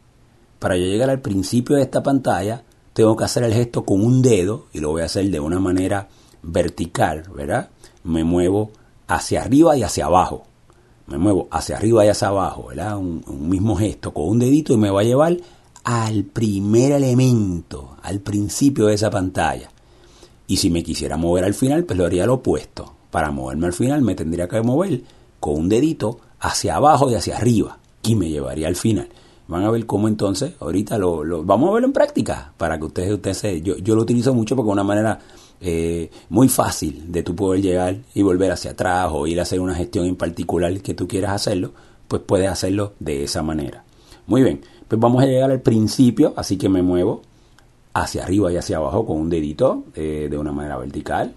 [0.60, 4.22] Para yo llegar al principio de esta pantalla, tengo que hacer el gesto con un
[4.22, 6.10] dedo y lo voy a hacer de una manera
[6.44, 7.70] vertical, ¿verdad?
[8.04, 8.72] Me muevo
[9.08, 10.44] hacia arriba y hacia abajo.
[11.08, 12.98] Me muevo hacia arriba y hacia abajo, ¿verdad?
[12.98, 15.38] Un, un mismo gesto con un dedito y me va a llevar
[15.90, 19.72] al primer elemento, al principio de esa pantalla.
[20.46, 22.94] Y si me quisiera mover al final, pues lo haría lo opuesto.
[23.10, 25.02] Para moverme al final me tendría que mover
[25.40, 29.10] con un dedito hacia abajo y hacia arriba y me llevaría al final.
[29.48, 33.12] Van a ver cómo entonces, ahorita lo, vamos a verlo en práctica para que ustedes,
[33.12, 35.20] ustedes yo, yo lo utilizo mucho porque es una manera
[35.60, 39.60] eh, muy fácil de tú poder llegar y volver hacia atrás o ir a hacer
[39.60, 41.74] una gestión en particular que tú quieras hacerlo,
[42.08, 43.86] pues puedes hacerlo de esa manera.
[44.28, 47.22] Muy bien, pues vamos a llegar al principio, así que me muevo
[47.94, 51.36] hacia arriba y hacia abajo con un dedito eh, de una manera vertical.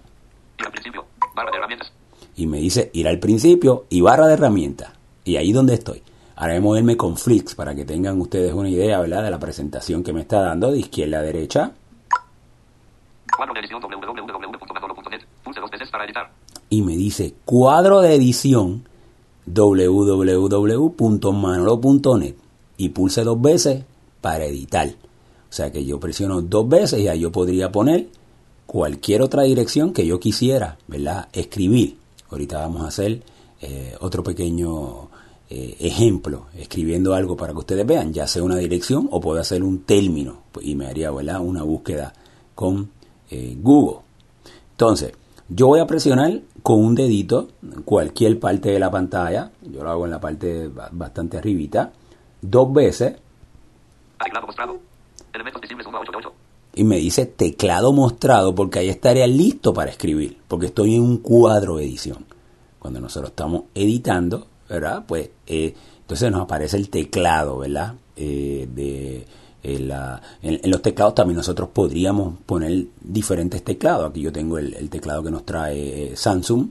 [0.59, 1.93] Y al principio, barra de herramientas.
[2.35, 4.91] Y me dice ir al principio y barra de herramientas.
[5.23, 6.01] Y ahí donde estoy.
[6.35, 9.23] Ahora voy a moverme con Flix para que tengan ustedes una idea ¿verdad?
[9.23, 11.73] de la presentación que me está dando de izquierda a derecha.
[13.37, 15.21] Cuadro de edición www.manolo.net.
[15.43, 16.31] Pulse dos veces para editar.
[16.69, 18.87] Y me dice cuadro de edición
[19.45, 22.35] www.manolo.net.
[22.77, 23.83] Y pulse dos veces
[24.21, 24.87] para editar.
[24.87, 28.07] O sea que yo presiono dos veces y ahí yo podría poner
[28.65, 31.27] cualquier otra dirección que yo quisiera, ¿verdad?
[31.33, 31.97] Escribir.
[32.29, 33.21] Ahorita vamos a hacer
[33.61, 35.09] eh, otro pequeño
[35.49, 39.63] eh, ejemplo, escribiendo algo para que ustedes vean, ya sea una dirección o puedo hacer
[39.63, 41.39] un término pues, y me haría ¿verdad?
[41.41, 42.11] una búsqueda
[42.55, 42.89] con
[43.29, 43.99] eh, Google.
[44.71, 45.11] Entonces,
[45.49, 47.49] yo voy a presionar con un dedito
[47.85, 51.91] cualquier parte de la pantalla, yo lo hago en la parte ba- bastante arribita,
[52.43, 53.15] dos veces
[54.23, 54.77] Teclado mostrado.
[55.33, 56.33] Elementos visibles 1 a 8 de 8.
[56.75, 61.17] y me dice teclado mostrado porque ahí estaría listo para escribir, porque estoy en un
[61.17, 62.25] cuadro de edición.
[62.79, 65.03] Cuando nosotros estamos editando, ¿verdad?
[65.07, 67.95] Pues eh, entonces nos aparece el teclado, ¿verdad?
[68.15, 69.25] Eh, de,
[69.63, 74.09] eh, la- en, en los teclados también nosotros podríamos poner diferentes teclados.
[74.09, 76.67] Aquí yo tengo el, el teclado que nos trae eh, Samsung.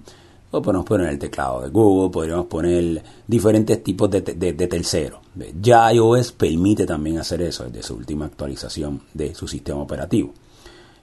[0.53, 5.21] O podemos poner el teclado de Google, podríamos poner diferentes tipos de, de, de terceros.
[5.61, 10.33] Ya iOS permite también hacer eso desde su última actualización de su sistema operativo.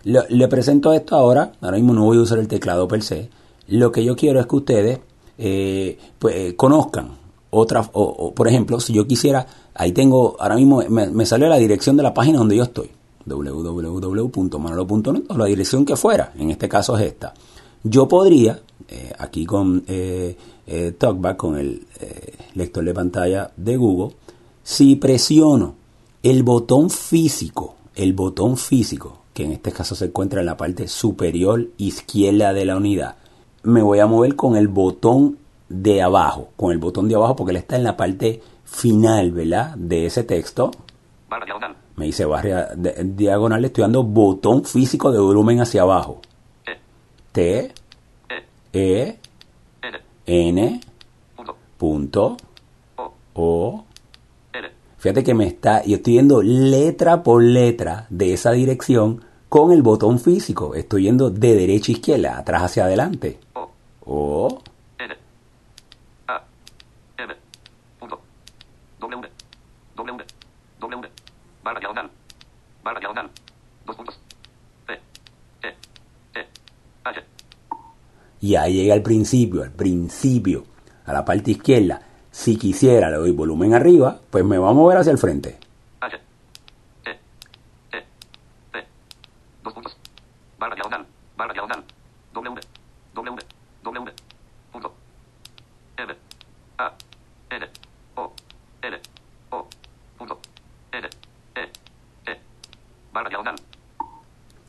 [0.03, 3.29] Le, presento esto ahora, ahora mismo no voy a usar el teclado per se.
[3.67, 4.99] Lo que yo quiero es que ustedes
[5.37, 7.17] eh, pues, eh, conozcan
[7.49, 11.57] otras, o, por ejemplo, si yo quisiera, ahí tengo, ahora mismo me, me sale la
[11.57, 12.91] dirección de la página donde yo estoy,
[13.25, 17.33] www.manolo.net o la dirección que fuera, en este caso es esta.
[17.83, 21.85] Yo podría, eh, aquí con eh, eh, TalkBack, con el
[22.55, 24.15] lector de pantalla de Google,
[24.63, 25.75] si presiono
[26.23, 30.87] el botón físico, el botón físico, que en este caso se encuentra en la parte
[30.87, 33.15] superior izquierda de la unidad,
[33.63, 35.37] me voy a mover con el botón
[35.69, 39.75] de abajo, con el botón de abajo porque él está en la parte final, ¿verdad?
[39.75, 40.71] De ese texto.
[41.29, 41.75] Barra diagonal.
[41.95, 46.21] Me dice barra diagonal, le estoy dando botón físico de volumen hacia abajo.
[46.65, 46.77] E.
[47.31, 47.73] T,
[48.73, 49.17] E.
[50.25, 50.81] N.
[51.35, 51.57] Punto.
[51.77, 52.37] punto,
[53.33, 53.85] O.
[54.97, 59.81] Fíjate que me está, yo estoy yendo letra por letra de esa dirección con el
[59.81, 60.75] botón físico.
[60.75, 63.39] Estoy yendo de derecha a izquierda, atrás hacia adelante.
[64.05, 64.61] O.
[71.69, 72.09] Barra diagonal.
[72.83, 73.29] Barra diagonal.
[73.85, 74.19] Dos puntos.
[74.87, 74.93] P.
[75.61, 75.75] E.
[76.33, 76.47] E.
[77.03, 77.23] H.
[78.41, 80.63] y ahí llega al principio, al principio,
[81.05, 82.01] a la parte izquierda.
[82.31, 85.57] Si quisiera le doy volumen arriba, pues me va a mover hacia el frente.
[85.99, 86.15] H.
[87.05, 87.09] E.
[87.97, 88.05] E.
[88.71, 88.85] P.
[89.63, 89.97] Dos puntos.
[90.57, 91.05] Barra diagonal.
[91.35, 91.83] Barra diagonal.
[92.33, 92.61] W.
[93.15, 93.37] W.
[93.83, 94.13] W.
[94.71, 94.93] Punto.
[95.97, 96.15] M.
[96.77, 96.93] A.
[97.49, 97.65] N.
[98.15, 98.31] O.
[98.81, 99.01] L.
[99.49, 99.67] O.
[100.17, 100.39] Punto.
[100.93, 101.07] N.
[101.55, 102.31] E.
[102.31, 102.39] E.
[103.11, 103.55] Barra diagonal.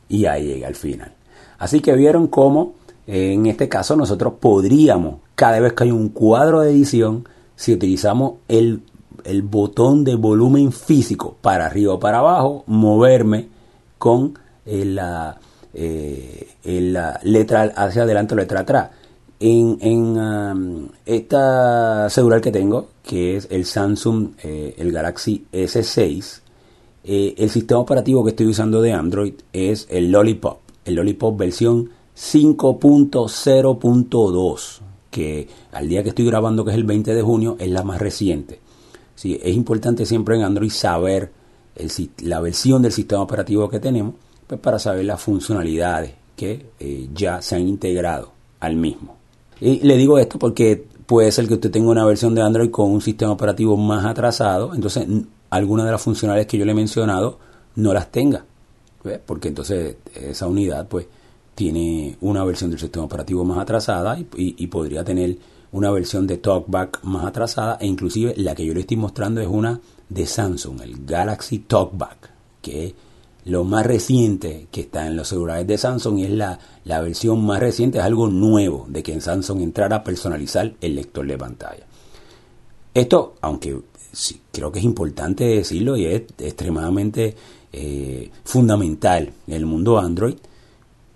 [0.09, 1.13] y ahí llega al final.
[1.57, 2.73] Así que vieron cómo
[3.07, 8.33] en este caso nosotros podríamos, cada vez que hay un cuadro de edición, si utilizamos
[8.47, 8.81] el,
[9.23, 13.47] el botón de volumen físico para arriba o para abajo, moverme
[13.97, 15.39] con eh, la,
[15.73, 18.89] eh, la letra hacia adelante o letra atrás.
[19.39, 26.41] En, en um, esta celular que tengo, que es el Samsung, eh, el Galaxy S6,
[27.03, 31.89] eh, el sistema operativo que estoy usando de Android es el Lollipop, el Lollipop versión
[32.21, 34.79] 5.0.2,
[35.09, 37.99] que al día que estoy grabando, que es el 20 de junio, es la más
[37.99, 38.59] reciente.
[39.15, 41.31] Sí, es importante siempre en Android saber
[42.19, 44.13] la versión del sistema operativo que tenemos,
[44.45, 49.15] pues para saber las funcionalidades que eh, ya se han integrado al mismo.
[49.59, 52.91] Y le digo esto porque puede ser que usted tenga una versión de Android con
[52.91, 55.07] un sistema operativo más atrasado, entonces
[55.49, 57.39] algunas de las funcionalidades que yo le he mencionado
[57.75, 58.45] no las tenga,
[59.25, 61.07] porque entonces esa unidad pues
[61.55, 65.37] tiene una versión del sistema operativo más atrasada y, podría tener
[65.71, 69.47] una versión de TalkBack más atrasada e inclusive la que yo le estoy mostrando es
[69.47, 72.29] una de Samsung, el Galaxy TalkBack,
[72.61, 72.93] que es
[73.45, 77.43] lo más reciente que está en los celulares de Samsung y es la, la versión
[77.45, 81.37] más reciente, es algo nuevo de que en Samsung entrara a personalizar el lector de
[81.37, 81.85] pantalla.
[82.93, 83.79] Esto, aunque
[84.51, 87.35] creo que es importante decirlo y es extremadamente
[87.71, 90.35] eh, fundamental en el mundo Android,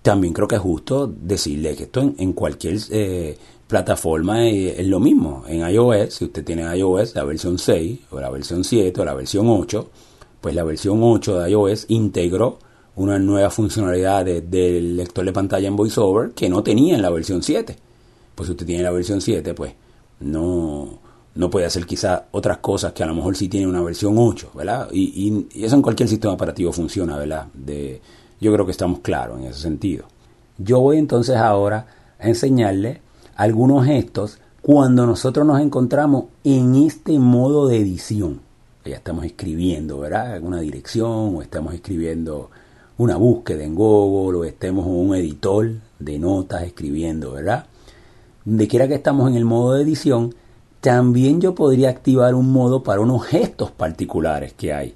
[0.06, 5.00] también creo que es justo decirle que esto en, cualquier eh, plataforma es, es, lo
[5.00, 5.42] mismo.
[5.48, 9.14] En iOS, si usted tiene iOS, la versión 6 o la versión 7 o la
[9.14, 9.90] versión 8,
[10.40, 12.60] pues la versión 8 de iOS integró
[12.94, 17.42] una nueva funcionalidad del lector de pantalla en VoiceOver que no tenía en la versión
[17.42, 17.76] 7.
[18.36, 19.74] Pues si usted tiene la versión 7, pues
[20.20, 21.00] no,
[21.34, 24.52] no puede hacer quizá otras cosas que a lo mejor sí tiene una versión 8,
[24.54, 24.88] ¿verdad?
[24.92, 27.48] Y, eso en cualquier sistema operativo funciona, ¿verdad?
[28.40, 30.06] Yo creo que estamos claros en ese sentido.
[30.58, 31.86] Yo voy entonces ahora
[32.18, 33.00] a enseñarle
[33.34, 38.40] algunos gestos cuando nosotros nos encontramos en este modo de edición.
[38.84, 40.32] Ya estamos escribiendo, ¿verdad?
[40.32, 42.50] Alguna dirección o estamos escribiendo
[42.98, 47.66] una búsqueda en Google o estemos en un editor de notas escribiendo, ¿verdad?
[48.44, 50.34] Donde quiera que estamos en el modo de edición,
[50.80, 54.94] también yo podría activar un modo para unos gestos particulares que hay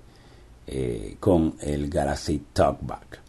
[0.66, 3.19] eh, con el Galaxy Talkback.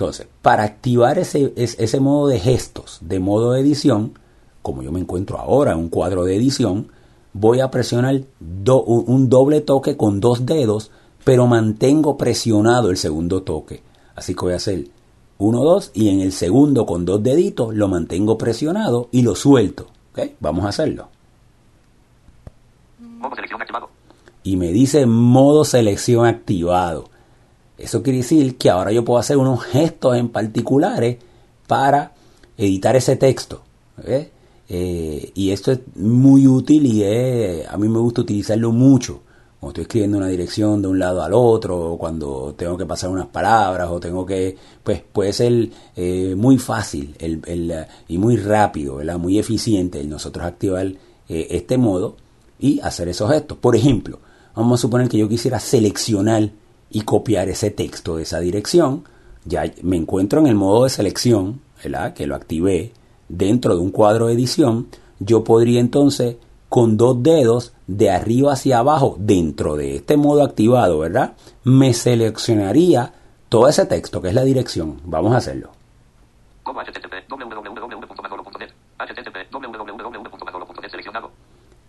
[0.00, 4.18] Entonces, para activar ese, ese modo de gestos, de modo de edición,
[4.62, 6.88] como yo me encuentro ahora en un cuadro de edición,
[7.34, 10.90] voy a presionar un doble toque con dos dedos,
[11.22, 13.82] pero mantengo presionado el segundo toque.
[14.16, 14.86] Así que voy a hacer
[15.36, 19.88] 1, 2 y en el segundo con dos deditos lo mantengo presionado y lo suelto.
[20.40, 21.10] Vamos a hacerlo.
[22.98, 23.90] Modo selección activado.
[24.44, 27.10] Y me dice modo selección activado.
[27.80, 31.16] Eso quiere decir que ahora yo puedo hacer unos gestos en particulares
[31.66, 32.12] para
[32.56, 33.62] editar ese texto.
[34.68, 37.02] Eh, y esto es muy útil y
[37.64, 39.22] a mí me gusta utilizarlo mucho
[39.60, 43.10] cuando estoy escribiendo una dirección de un lado al otro, o cuando tengo que pasar
[43.10, 48.38] unas palabras, o tengo que, pues puede ser eh, muy fácil el, el, y muy
[48.38, 49.18] rápido, ¿verdad?
[49.18, 50.86] muy eficiente el nosotros activar
[51.28, 52.16] eh, este modo
[52.58, 53.58] y hacer esos gestos.
[53.58, 54.18] Por ejemplo,
[54.56, 56.48] vamos a suponer que yo quisiera seleccionar
[56.90, 59.04] y copiar ese texto de esa dirección.
[59.44, 62.14] Ya me encuentro en el modo de selección, ¿verdad?
[62.14, 62.92] que lo activé
[63.28, 64.88] dentro de un cuadro de edición.
[65.18, 66.36] Yo podría entonces
[66.68, 71.34] con dos dedos de arriba hacia abajo dentro de este modo activado, ¿verdad?
[71.64, 73.12] Me seleccionaría
[73.48, 75.00] todo ese texto que es la dirección.
[75.04, 75.70] Vamos a hacerlo.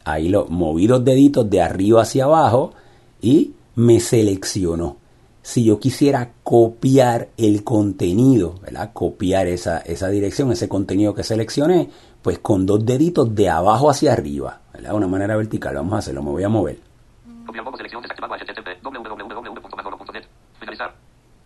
[0.04, 2.74] Ahí lo moví dos deditos de arriba hacia abajo
[3.22, 4.98] y me seleccionó.
[5.41, 8.91] Si yo quisiera copiar el contenido, ¿verdad?
[8.94, 11.89] Copiar esa, esa dirección, ese contenido que seleccioné,
[12.22, 15.76] pues con dos deditos de abajo hacia arriba de una manera vertical.
[15.76, 16.78] Vamos a hacerlo, me voy a mover.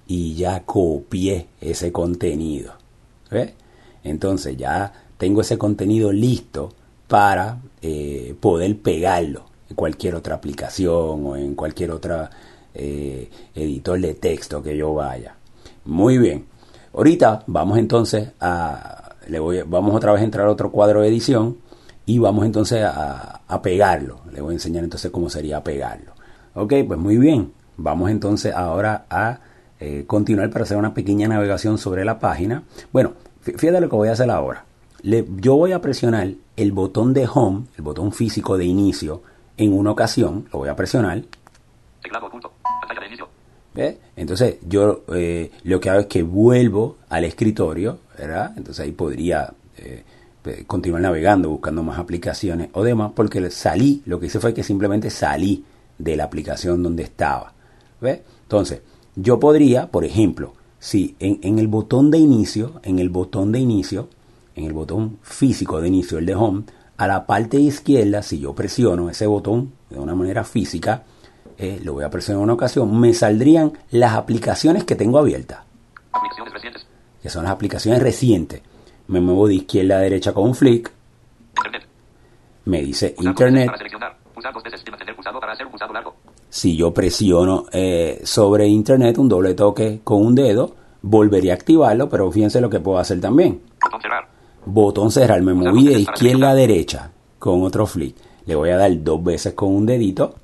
[0.08, 2.74] Y ya copié ese contenido.
[4.04, 6.74] Entonces ya tengo ese contenido listo
[7.08, 12.30] para eh, poder pegarlo cualquier otra aplicación o en cualquier otra
[12.73, 15.36] eh, editor de texto que yo vaya.
[15.86, 16.45] Muy bien.
[16.93, 21.08] Ahorita vamos entonces a le voy, vamos otra vez a entrar a otro cuadro de
[21.08, 21.58] edición
[22.06, 24.19] y vamos entonces a, pegarlo.
[24.32, 26.12] Le voy a enseñar entonces cómo sería pegarlo.
[26.54, 27.51] Ok, pues muy bien.
[27.78, 29.39] Vamos entonces ahora a
[29.80, 32.63] eh, continuar para hacer una pequeña navegación sobre la página.
[32.91, 34.66] Bueno, fíjate lo que voy a hacer ahora.
[35.03, 39.22] Yo voy a presionar el botón de home, el botón físico de inicio,
[39.58, 40.47] en una ocasión.
[40.51, 41.24] Lo voy a presionar.
[44.16, 48.53] Entonces yo eh, lo que hago es que vuelvo al escritorio, ¿verdad?
[48.56, 50.03] Entonces ahí podría eh,
[50.68, 55.10] continuar navegando, buscando más aplicaciones o demás, porque salí, lo que hice fue que simplemente
[55.10, 55.66] salí
[55.97, 57.53] de la aplicación donde estaba.
[58.01, 58.24] ¿Ve?
[58.43, 58.82] Entonces,
[59.16, 64.10] yo podría, por ejemplo, si en, el botón de inicio, en el botón de inicio,
[64.56, 66.64] en el botón físico de inicio, el de home,
[66.98, 71.04] a la parte izquierda, si yo presiono ese botón de una manera física,
[71.58, 75.60] eh, lo voy a presionar en una ocasión, me saldrían las aplicaciones que tengo abiertas,
[76.12, 76.88] Aplicaciones recientes.
[77.22, 78.62] que son las aplicaciones recientes.
[79.08, 80.91] Me muevo de izquierda a derecha con un flick,
[81.58, 81.88] Internet.
[82.66, 83.66] me dice Pulsar Internet.
[83.68, 84.18] Para seleccionar.
[84.34, 86.16] Pulsar dos veces y mantener pulsado para hacer un pulsado largo.
[86.50, 92.10] Si yo presiono eh, sobre Internet un doble toque con un dedo, volvería a activarlo,
[92.10, 93.62] pero fíjense lo que puedo hacer también.
[93.82, 94.28] Botón cerrar.
[94.66, 98.16] Botón cerrar, me moví de izquierda a derecha con otro flick.
[98.45, 100.36] Le voy a dar dos veces con un dedito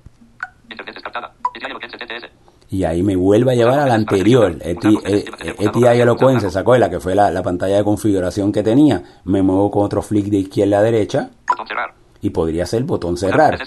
[2.69, 4.55] y ahí me vuelve a llevar a la anterior.
[4.61, 6.89] ETI Eloquence, ¿se acuerda?
[6.89, 9.03] Que fue la, la pantalla de configuración que tenía.
[9.25, 11.93] Me muevo con otro flick de izquierda a derecha Botón cerrar.
[12.21, 13.59] y podría ser botón cerrar.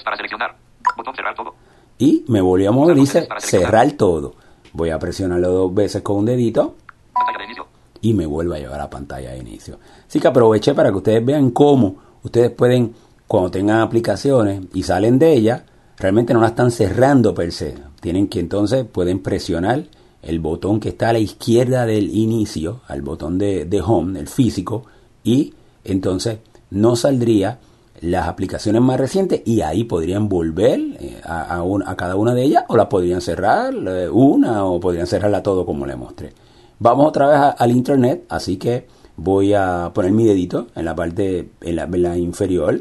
[1.98, 4.34] Y me volví a mover y dice cerrar todo.
[4.72, 6.74] Voy a presionarlo dos veces con un dedito
[7.12, 7.66] Pantalla de inicio.
[8.04, 9.78] Y me vuelve a llevar a la pantalla de inicio.
[10.06, 12.92] Así que aproveché para que ustedes vean cómo ustedes pueden,
[13.26, 15.62] cuando tengan aplicaciones y salen de ellas,
[15.96, 17.74] realmente no la están cerrando per se.
[18.02, 19.84] Tienen que entonces pueden presionar
[20.20, 24.28] el botón que está a la izquierda del inicio, al botón de, de home, el
[24.28, 24.84] físico,
[25.22, 26.40] y entonces
[26.70, 27.58] no saldría
[28.02, 32.64] las aplicaciones más recientes y ahí podrían volver eh, a, a cada una de ellas
[32.68, 36.34] o la podrían cerrar eh, una o podrían cerrarla todo como le mostré.
[36.78, 40.94] Vamos otra vez a- al internet, así que voy a poner mi dedito en la
[40.94, 42.80] parte en la, en la inferior.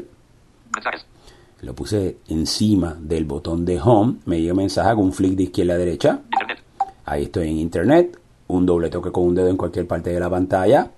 [0.74, 1.06] Mensajes.
[1.62, 5.74] Lo puse encima del botón de home, me dio mensaje con un flick de izquierda
[5.74, 6.20] a derecha.
[6.32, 6.58] Internet.
[7.06, 8.18] Ahí estoy en internet,
[8.48, 10.90] un doble toque con un dedo en cualquier parte de la pantalla.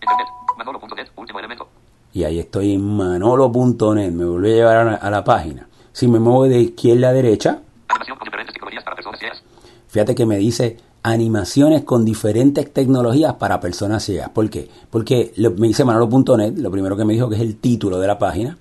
[0.00, 0.26] Internet.
[0.56, 1.06] Manolo.net.
[1.16, 1.68] Último elemento.
[2.12, 5.68] Y ahí estoy en manolo.net, me volví a llevar a la, a la página.
[5.92, 9.42] Si me muevo de izquierda a derecha, Animación con diferentes tecnologías para personas ciegas.
[9.88, 14.30] Fíjate que me dice animaciones con diferentes tecnologías para personas ciegas.
[14.30, 14.68] ¿Por qué?
[14.90, 18.06] Porque lo- me dice manolo.net, lo primero que me dijo que es el título de
[18.06, 18.58] la página,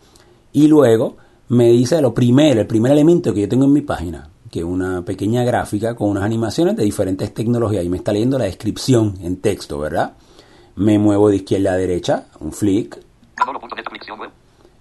[0.54, 1.18] y luego
[1.50, 4.66] me dice lo primero, el primer elemento que yo tengo en mi página, que es
[4.66, 9.16] una pequeña gráfica con unas animaciones de diferentes tecnologías, y me está leyendo la descripción
[9.22, 10.14] en texto, ¿verdad?
[10.76, 12.98] Me muevo de izquierda a derecha, un flick,
[13.38, 13.84] Manolo.net.
[13.86, 14.30] Aplicación web.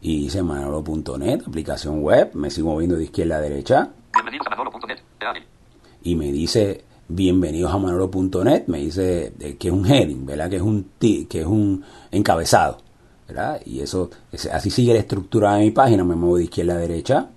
[0.01, 4.99] y dice manolo.net, aplicación web, me sigo moviendo de izquierda a derecha, Bienvenidos a Manolo.net.
[6.03, 10.51] Y me dice bienvenidos a manolo.net, me dice que es un heading, ¿verdad?
[10.51, 12.79] Que es un que es un encabezado,
[13.27, 13.61] ¿verdad?
[13.65, 16.79] Y eso es- así sigue la estructura de mi página, me muevo de izquierda a
[16.79, 17.29] derecha,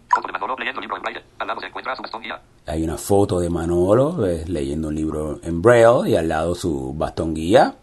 [2.68, 4.18] hay una foto de Manolo
[4.48, 7.76] leyendo un libro en braille y al lado su bastón guía,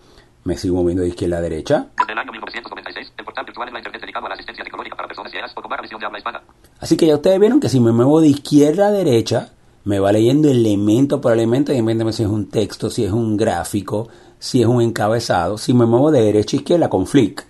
[0.45, 3.75] me sigo moviendo de izquierda a derecha, Desde el año 1996, el portal virtual en
[3.75, 6.07] la Internet dedicado a la asistencia tecnológica para personas ciegas o con baja visión de
[6.07, 6.43] habla hispana.
[6.81, 9.51] Así que ya ustedes vieron que si me muevo de izquierda a derecha,
[9.89, 13.39] me va leyendo elemento por elemento, y invéntame si es un texto, si es un
[13.39, 14.07] gráfico,
[14.39, 15.57] si es un encabezado.
[15.57, 17.47] Si me muevo de derecha a izquierda con flick,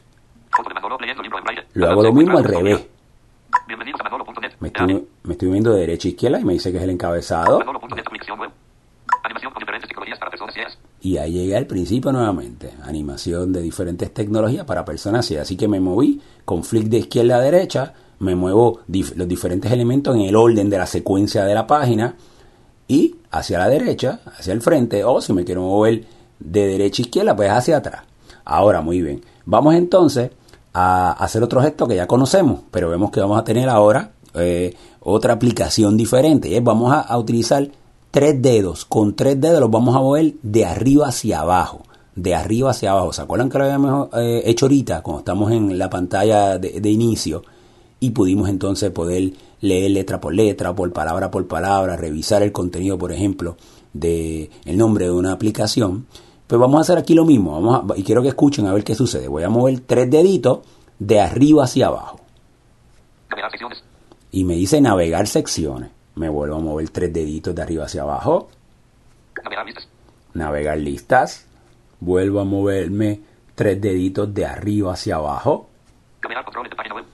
[1.75, 2.87] lo hago lo mismo al revés.
[4.61, 6.91] Me estoy, me estoy viendo de derecha a izquierda y me dice que es el
[6.91, 7.59] encabezado.
[11.01, 12.73] Y ahí llegué al principio nuevamente.
[12.85, 15.49] Animación de diferentes tecnologías para personas ciegas.
[15.49, 17.95] Así que me moví con flick de izquierda a derecha.
[18.21, 22.17] Me muevo los diferentes elementos en el orden de la secuencia de la página.
[22.89, 25.05] Y hacia la derecha, hacia el frente.
[25.05, 26.05] O si me quiero mover
[26.41, 28.03] de derecha a izquierda, pues hacia atrás.
[28.45, 29.23] Ahora, muy bien.
[29.45, 30.31] Vamos entonces
[30.73, 32.61] a hacer otro gesto que ya conocemos.
[32.71, 36.59] Pero vemos que vamos a tener ahora eh, otra aplicación diferente.
[36.61, 37.69] vamos a, utilizar
[38.11, 38.85] tres dedos.
[38.85, 41.83] Con tres dedos los vamos a mover de arriba hacia abajo.
[42.17, 43.13] De arriba hacia abajo.
[43.13, 47.43] ¿Se acuerdan que lo habíamos eh, hecho ahorita cuando estamos en la pantalla de inicio?
[48.01, 52.97] Y pudimos entonces poder leer letra por letra, por palabra por palabra, revisar el contenido,
[52.99, 53.57] por ejemplo,
[53.93, 56.07] de el nombre de una aplicación.
[56.47, 57.53] Pues vamos a hacer aquí lo mismo.
[57.61, 59.27] Vamos a- y quiero que escuchen a ver qué sucede.
[59.29, 60.61] Voy a mover tres deditos
[60.99, 62.21] de arriba hacia abajo.
[63.31, 63.83] Navegar secciones.
[64.31, 65.91] Y me dice navegar secciones.
[66.15, 68.49] Me vuelvo a mover tres deditos de arriba hacia abajo.
[69.45, 69.89] Navegar listas.
[70.35, 71.47] navegar listas,
[72.01, 73.21] vuelvo a moverme
[73.55, 75.69] tres deditos de arriba hacia abajo
[76.23, 77.05] Navegar controles de página web.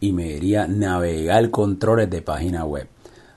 [0.00, 2.88] Y me diría navegar controles de página web.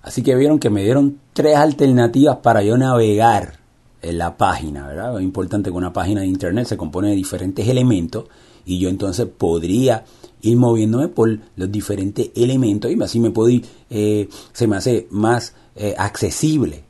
[0.01, 3.59] Así que vieron que me dieron tres alternativas para yo navegar
[4.01, 5.17] en la página, ¿verdad?
[5.17, 8.25] Es importante que una página de internet se compone de diferentes elementos
[8.65, 10.03] y yo entonces podría
[10.41, 15.07] ir moviéndome por los diferentes elementos y así me puedo ir, eh, se me hace
[15.09, 16.83] más eh, accesible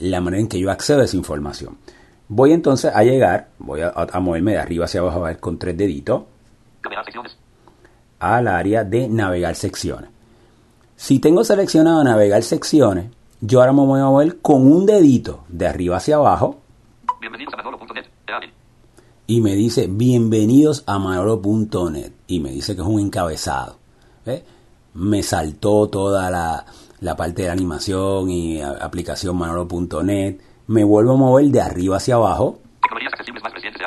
[0.00, 1.76] la manera en que yo accedo a esa información.
[2.28, 5.76] Voy entonces a llegar, voy a, moverme de arriba hacia abajo a ver, con tres
[5.76, 6.22] deditos.
[8.20, 10.10] Al área de navegar secciones.
[10.96, 13.10] Si tengo seleccionado navegar secciones,
[13.40, 16.58] yo ahora me voy a mover con un dedito de arriba hacia abajo.
[17.20, 17.58] Bienvenidos a
[19.30, 23.76] y me dice bienvenidos a manolo.net y me dice que es un encabezado.
[24.94, 26.64] Me saltó toda la,
[27.00, 32.14] la parte de animación y a- aplicación manolo.net, me vuelvo a mover de arriba hacia
[32.14, 32.58] abajo.
[32.82, 33.86] Tecnologías accesibles más recientes de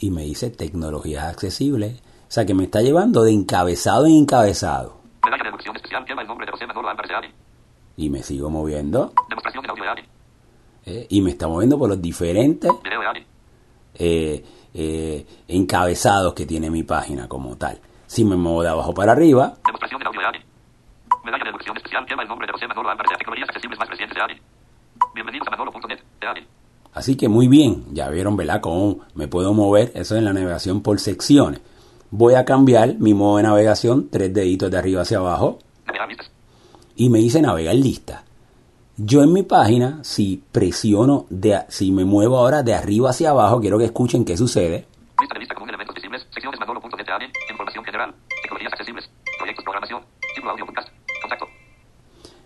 [0.00, 2.00] y me dice tecnologías accesibles.
[2.28, 4.98] O sea que me está llevando de encabezado en encabezado.
[5.24, 6.04] Medalla de educación especial.
[6.06, 7.28] Lleva el nombre de José Manolo Álvarez de ADI.
[7.96, 10.02] Y me sigo moviendo Demostración en audio de ADI.
[10.86, 13.26] eh, y me está moviendo por los diferentes Video de ADI.
[13.94, 17.80] eh, eh, encabezados que tiene mi página como tal.
[18.06, 20.38] Si me muevo de abajo para arriba, Demostración en audio de ADI.
[21.24, 22.06] Medalla de educación especial.
[22.06, 24.34] Lleva el nombre de José Manolo Álvarez de Tecnologías accesibles más recientes de ADI.
[25.14, 26.46] Bienvenidos a manolo.net de ADI.
[26.92, 28.60] Así que muy bien, ya vieron, ¿verdad?
[28.60, 31.60] Cómo me puedo mover, eso en la navegación por secciones.
[32.10, 35.58] Voy a cambiar mi modo de navegación, tres deditos de arriba hacia abajo,
[36.96, 38.24] y me dice navegar lista.
[38.96, 43.60] Yo en mi página, si presiono, de, si me muevo ahora de arriba hacia abajo,
[43.60, 44.86] quiero que escuchen qué sucede.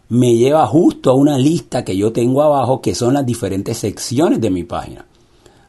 [0.08, 4.40] Me lleva justo a una lista que yo tengo abajo, que son las diferentes secciones
[4.40, 5.06] de mi página.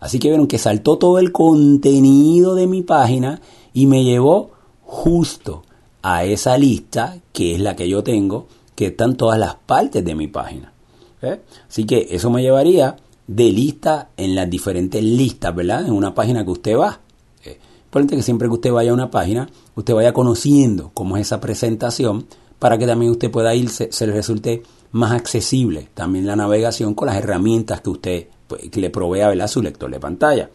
[0.01, 3.39] Así que vieron que saltó todo el contenido de mi página
[3.73, 4.51] y me llevó
[4.83, 5.63] justo
[6.01, 10.15] a esa lista, que es la que yo tengo, que están todas las partes de
[10.15, 10.73] mi página.
[11.21, 11.41] ¿Eh?
[11.69, 12.97] Así que eso me llevaría
[13.27, 15.85] de lista en las diferentes listas, ¿verdad?
[15.85, 16.99] En una página que usted va.
[17.45, 21.27] Eh, importante que siempre que usted vaya a una página, usted vaya conociendo cómo es
[21.27, 22.25] esa presentación
[22.59, 26.93] para que también usted pueda ir, se, se le resulte más accesible también la navegación
[26.93, 29.47] con las herramientas que usted pues, que le provea ¿verdad?
[29.47, 30.49] su lector de pantalla.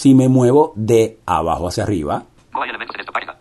[0.00, 2.24] Si me muevo de abajo hacia arriba,
[2.54, 3.36] No hay elementos en esta página.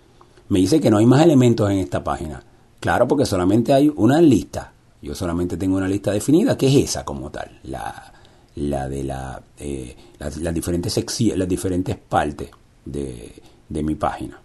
[0.49, 2.43] me dice que no hay más elementos en esta página.
[2.81, 4.73] Claro, porque solamente hay una lista.
[5.01, 8.11] Yo solamente tengo una lista definida, que es esa como tal, la,
[8.55, 12.51] la de la, eh, las, las diferentes secciones, las diferentes partes
[12.83, 14.37] de, de mi página.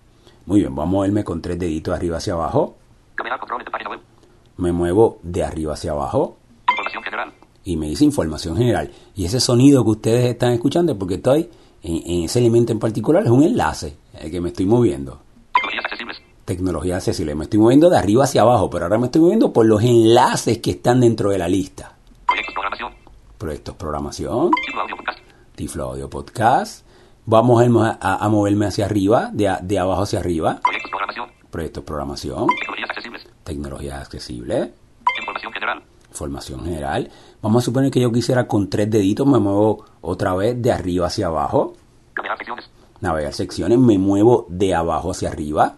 [0.46, 2.76] Muy bien, vamos a moverme con tres deditos arriba hacia abajo.
[3.18, 4.00] Navegar controles de página web.
[4.58, 6.36] Me muevo de arriba hacia abajo
[6.68, 7.32] Información general.
[7.64, 8.92] y me dice información general.
[9.16, 11.50] Y ese sonido que ustedes están escuchando es porque estoy
[11.84, 15.20] en, en ese elemento en particular, es un enlace el que me estoy moviendo.
[15.52, 16.22] Tecnologías accesibles.
[16.44, 17.34] tecnología accesible.
[17.36, 20.58] Me estoy moviendo de arriba hacia abajo, pero ahora me estoy moviendo por los enlaces
[20.58, 21.94] que están dentro de la lista.
[22.26, 22.92] Proyectos programación.
[23.38, 25.18] Proyectos programación, Ciclo audio podcast.
[25.54, 26.84] Tiflo Audio Podcast.
[27.26, 30.60] Vamos a, a- a- moverme hacia arriba, de, a- de abajo hacia arriba.
[30.62, 31.28] Proyectos programación.
[31.50, 33.26] Proyectos programación, Tecnologías accesibles.
[33.44, 34.72] tecnología accesible,
[35.20, 35.82] Información general.
[36.10, 37.10] formación general.
[37.44, 41.08] Vamos a suponer que yo quisiera con tres deditos me muevo otra vez de arriba
[41.08, 41.74] hacia abajo.
[42.16, 42.70] Navegar secciones.
[43.02, 45.76] Navegar secciones, me muevo de abajo hacia arriba.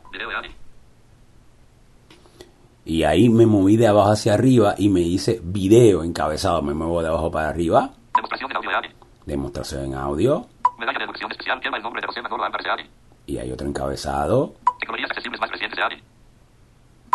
[2.84, 6.62] Y ahí me moví de abajo hacia arriba y me dice video encabezado.
[6.62, 7.90] Me muevo de abajo para arriba.
[8.14, 8.88] Demostración en audio de.
[9.26, 10.46] Demostración en audio.
[10.78, 11.60] Medalla de educación especial.
[11.60, 13.32] Lleva el nombre de José Manolo Álvarez de.
[13.32, 14.54] Y hay otro encabezado.
[14.78, 16.02] Tecnologías accesibles más recientes de ADI.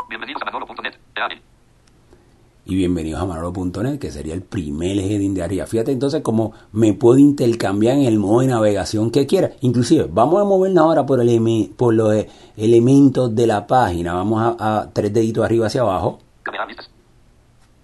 [0.10, 1.51] Bienvenidos a manolo.net de ADI.
[2.64, 5.66] Y bienvenidos a Manolo.net, que sería el primer heading de arriba.
[5.66, 9.52] Fíjate entonces cómo me puedo intercambiar en el modo de navegación que quiera.
[9.62, 12.14] Inclusive, vamos a movernos ahora por, el por los
[12.56, 14.14] elementos de la página.
[14.14, 16.20] Vamos a, a tres deditos arriba hacia abajo.
[16.68, 16.90] Listas.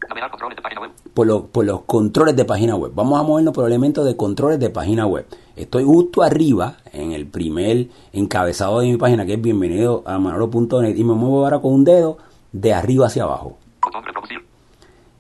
[0.08, 0.92] Navegar controles de página web.
[1.14, 2.92] por, los- por los controles de página web.
[2.96, 5.26] Vamos a movernos por elementos de controles de página web.
[5.56, 10.96] Estoy justo arriba en el primer encabezado de mi página que es bienvenido a manolo.net
[10.96, 12.20] y me muevo ahora con un dedo
[12.54, 13.58] de arriba hacia abajo.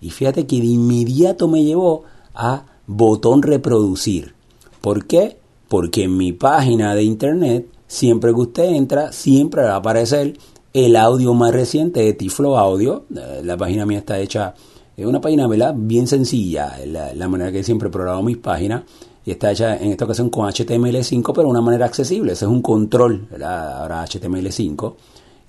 [0.01, 4.33] Y fíjate que de inmediato me llevó a botón reproducir.
[4.81, 5.37] ¿Por qué?
[5.67, 10.37] Porque en mi página de internet, siempre que usted entra, siempre va a aparecer
[10.73, 13.05] el audio más reciente de Tiflo Audio.
[13.15, 14.53] Eh, La página mía está hecha,
[14.95, 15.73] es una página ¿verdad?
[15.75, 18.83] bien sencilla, la, manera que siempre programo mis páginas.
[19.25, 22.31] Y está hecha en esta ocasión con HTML5, pero de una manera accesible.
[22.31, 23.81] Ese es un control, ¿verdad?
[23.81, 24.93] ahora HTML5.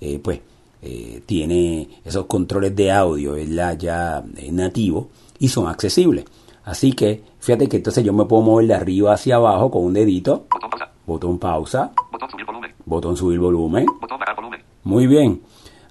[0.01, 0.41] eh, pues
[0.81, 3.77] eh, tiene esos controles de audio ¿verdad?
[3.77, 5.09] ya eh, nativo
[5.39, 6.25] y son accesibles.
[6.63, 9.93] Así que fíjate que entonces yo me puedo mover de arriba hacia abajo con un
[9.93, 10.91] dedito, Botón pausa.
[11.05, 12.71] botón pausa, Botón subir volumen.
[12.85, 13.85] botón subir volumen.
[13.99, 14.61] Botón bajar volumen.
[14.83, 15.41] Muy bien.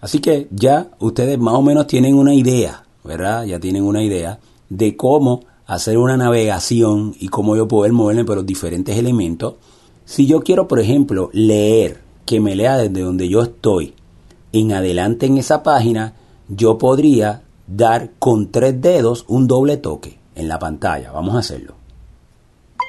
[0.01, 3.45] Así que ya ustedes más o menos tienen una idea, ¿verdad?
[3.45, 8.37] Ya tienen una idea de cómo hacer una navegación y cómo yo poder moverme por
[8.37, 9.55] los diferentes elementos.
[10.05, 13.95] Si yo quiero, por ejemplo, leer, que me lea desde donde yo estoy
[14.53, 16.15] en adelante en esa página,
[16.49, 21.13] yo podría dar con tres dedos un doble toque en la pantalla.
[21.13, 21.75] Vamos a hacerlo.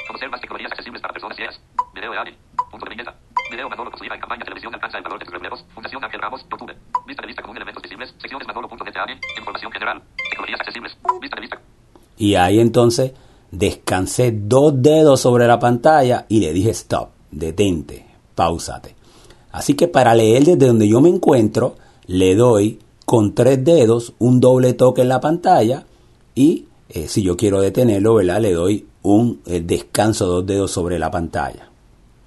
[0.08, 1.60] Conocer más tecnologías accesibles para personas ciegas.
[1.94, 2.32] Video de ADI.
[2.72, 3.14] Punto de belleza.
[3.52, 5.66] Video Manolo construida en campaña televisión alcanza el valor de sus reflejos.
[5.74, 6.74] Fundación Ángel Ramos, YouTube.
[7.06, 8.14] Vista de vista común elementos visibles.
[8.22, 9.20] Secciones de ADI.
[9.38, 10.02] Información general.
[10.30, 10.98] Tecnologías accesibles.
[11.22, 11.60] Vista de vista.
[12.18, 13.14] Y ahí entonces
[13.52, 18.06] descansé dos dedos sobre la pantalla y le dije stop, detente,
[18.36, 18.99] pausate.
[19.52, 21.76] Así que para leer desde donde yo me encuentro,
[22.08, 25.86] le doy con tres dedos, un doble toque en la pantalla
[26.36, 28.40] y eh, si yo quiero detenerlo, ¿verdad?
[28.40, 31.70] le doy un eh, descanso dos dedos sobre la pantalla.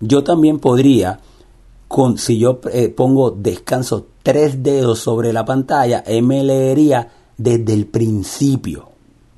[0.00, 1.20] Yo también podría,
[1.86, 7.86] con, si yo eh, pongo descanso tres dedos sobre la pantalla, me leería desde el
[7.86, 8.88] principio.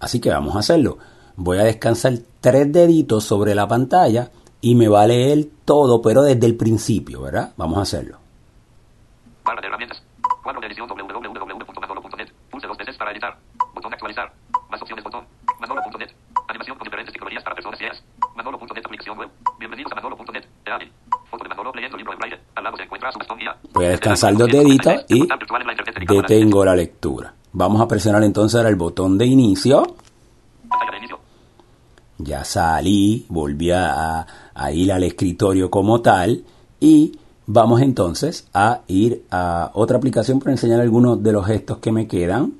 [0.01, 0.99] Así que vamos a hacerlo.
[1.37, 4.31] Voy a descansar tres deditos sobre la pantalla
[4.65, 7.53] y me va a leer todo, pero desde el principio, ¿verdad?
[7.59, 8.17] Vamos a hacerlo.
[9.45, 10.03] Barra de herramientas.
[10.43, 10.89] Cuadro de edición.
[10.89, 13.37] Pulse dos veces para editar.
[13.75, 14.33] Botón actualizar.
[14.71, 15.27] Más opciones botón.
[15.61, 16.09] Manolo.net.
[16.49, 18.03] Animación con diferentes categorías para personas ciegas.
[18.35, 19.29] Manolo.net aplicación web.
[19.59, 20.45] Bienvenidos a Manolo.net.
[21.31, 22.39] Foto de Manolo leyendo libro en braille.
[22.55, 23.55] Al lado se encuentra su bastón guía.
[23.75, 25.29] Voy a descansar dos deditos y
[26.09, 27.35] detengo la lectura.
[27.53, 29.83] Vamos a presionar entonces ahora el botón de inicio.
[32.17, 34.25] Ya salí, volví a,
[34.55, 36.45] a ir al escritorio como tal
[36.81, 41.93] y vamos entonces a ir a otra aplicación para enseñar algunos de los gestos que
[41.93, 42.55] me quedan.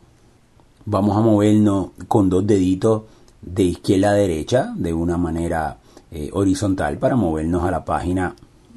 [0.87, 3.03] Vamos a movernos con dos deditos
[3.41, 5.79] de izquierda a derecha de una manera
[6.11, 8.35] eh, horizontal para movernos a la página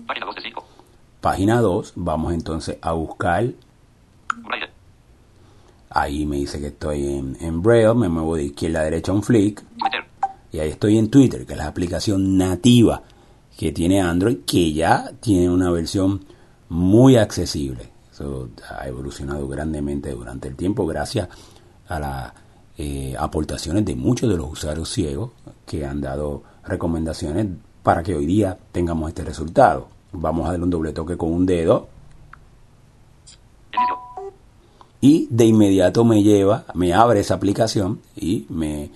[0.07, 0.65] Página 2 de 5.
[1.19, 1.93] página 2.
[1.95, 3.45] Vamos entonces a buscar.
[4.37, 4.69] Braille.
[5.89, 7.93] Ahí me dice que estoy en, en Braille.
[7.93, 9.63] Me muevo de izquierda a derecha un flick.
[10.51, 13.03] Y ahí estoy en Twitter, que es la aplicación nativa
[13.57, 16.25] que tiene Android, que ya tiene una versión
[16.69, 17.89] muy accesible.
[18.11, 21.27] Eso ha evolucionado grandemente durante el tiempo gracias
[21.87, 22.33] a las
[22.77, 25.31] eh, aportaciones de muchos de los usuarios ciegos
[25.65, 27.47] que han dado recomendaciones
[27.83, 29.87] para que hoy día tengamos este resultado.
[30.11, 31.89] Vamos a darle un doble toque con un dedo
[34.99, 38.89] y de inmediato me lleva, me abre esa aplicación y me,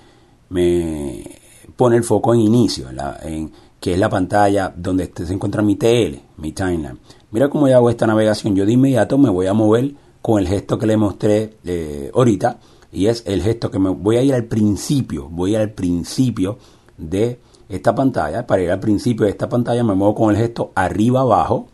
[0.49, 1.40] me
[1.81, 5.33] pone el foco en inicio, en la- en, que es la pantalla donde este- se
[5.33, 6.99] encuentra mi TL, mi timeline.
[7.31, 8.55] Mira cómo yo hago esta navegación.
[8.55, 12.59] Yo de inmediato me voy a mover con el gesto que le mostré eh, ahorita
[12.91, 16.59] y es el gesto que me voy a ir al principio, voy al principio
[16.99, 18.45] de esta pantalla.
[18.45, 21.67] Para ir al principio de esta pantalla me muevo con el gesto arriba abajo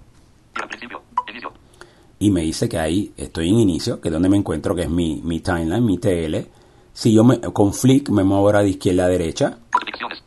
[2.20, 4.90] y me dice que ahí estoy en inicio, que es donde me encuentro, que es
[4.90, 6.48] mi, mi timeline, mi TL.
[7.00, 10.24] Si yo me, con flick me muevo ahora de izquierda a derecha, Notificaciones.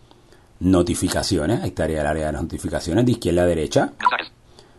[0.60, 3.92] notificaciones, ahí estaría el área de las notificaciones, de izquierda a derecha,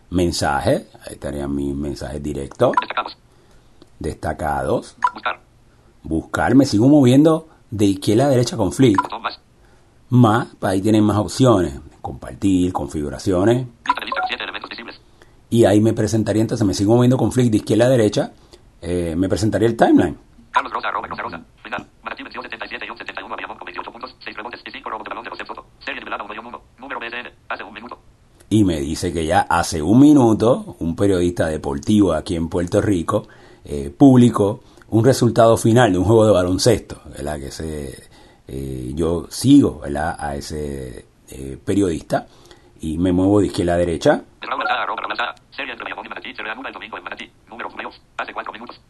[0.08, 0.86] Mensajes.
[1.06, 3.16] ahí estarían mis mensajes directos, Destacados.
[3.98, 5.40] destacados, Buscar.
[6.02, 9.38] buscar, me sigo moviendo de izquierda a derecha con flick, más.
[10.08, 15.00] más, ahí tienen más opciones, compartir, configuraciones, Lista de lista con 7 elementos visibles.
[15.50, 18.32] y ahí me presentaría, entonces me sigo moviendo con flick de izquierda a derecha,
[18.80, 20.16] eh, me presentaría el timeline.
[20.52, 21.40] Carlos Rosa, Rosa Rosa.
[21.62, 21.86] Final.
[22.02, 25.04] Manatí venció 77 y 71 a Bayamón con 28 puntos, 6 rebotes y 5 robos
[25.04, 25.64] de balón de José Soto.
[25.78, 26.60] Serie nivelada 1 y 1.
[26.78, 27.28] Número BSN.
[27.48, 27.98] Hace un minuto.
[28.52, 33.26] Y me dice que ya hace un minuto un periodista deportivo aquí en Puerto Rico
[33.64, 37.40] eh, publicó un resultado final de un juego de baloncesto, ¿verdad?
[37.40, 38.08] Que se,
[38.46, 42.26] eh, yo sigo a ese eh, periodista
[42.82, 45.34] y me muevo de izquierda a derecha Raúl Alzada, arroba Raúl Alzada.
[45.56, 47.30] Serie entre Bayamón y Manatí se reanuda el domingo en Manatí.
[47.48, 48.02] Número playoffs.
[48.18, 48.80] Hace 4 minutos.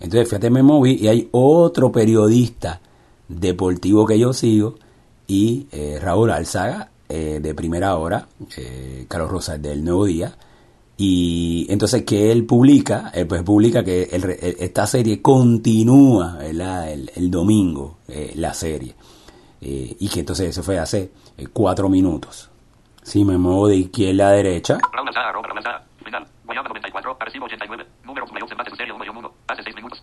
[0.00, 2.80] Entonces, fíjate, me moví y hay otro periodista
[3.28, 4.76] deportivo que yo sigo
[5.26, 5.66] y
[6.00, 10.34] Raúl Alzaga eh, de primera hora, eh, Carlos Rosas del Nuevo Día.
[10.96, 16.38] Y entonces que él publica, él pues publica que el re- el- esta serie continúa.
[16.44, 16.60] El,
[17.14, 18.94] el domingo, eh, la serie.
[19.60, 22.50] Eh, y que entonces eso fue hace eh, cuatro minutos.
[23.02, 25.86] Si me muevo de izquierda a derecha, Raúl Alzada, arroba Raúl Alzada.
[26.04, 26.26] Final.
[26.44, 27.86] Guayama 94, Arecibo 89.
[28.04, 29.32] Número playoffs empate su serie 1 y 1.
[29.48, 30.02] Hace 6 minutos.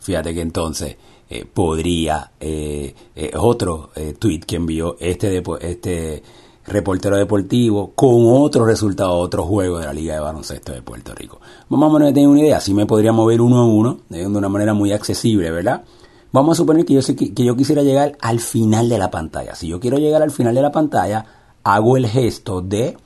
[0.00, 0.96] Fíjate que entonces
[1.28, 6.22] eh, podría, eh, eh, otro eh, tweet que envió este, este
[6.66, 11.40] reportero deportivo con otro resultado, otro juego de la Liga de Baloncesto de Puerto Rico.
[11.68, 14.48] Vamos a tener una idea, si me podría mover uno a uno eh, de una
[14.48, 15.84] manera muy accesible, ¿verdad?
[16.32, 19.54] Vamos a suponer que yo, que, yo quisiera llegar al final de la pantalla.
[19.54, 21.24] Si yo quiero llegar al final de la pantalla,
[21.62, 22.96] hago el gesto de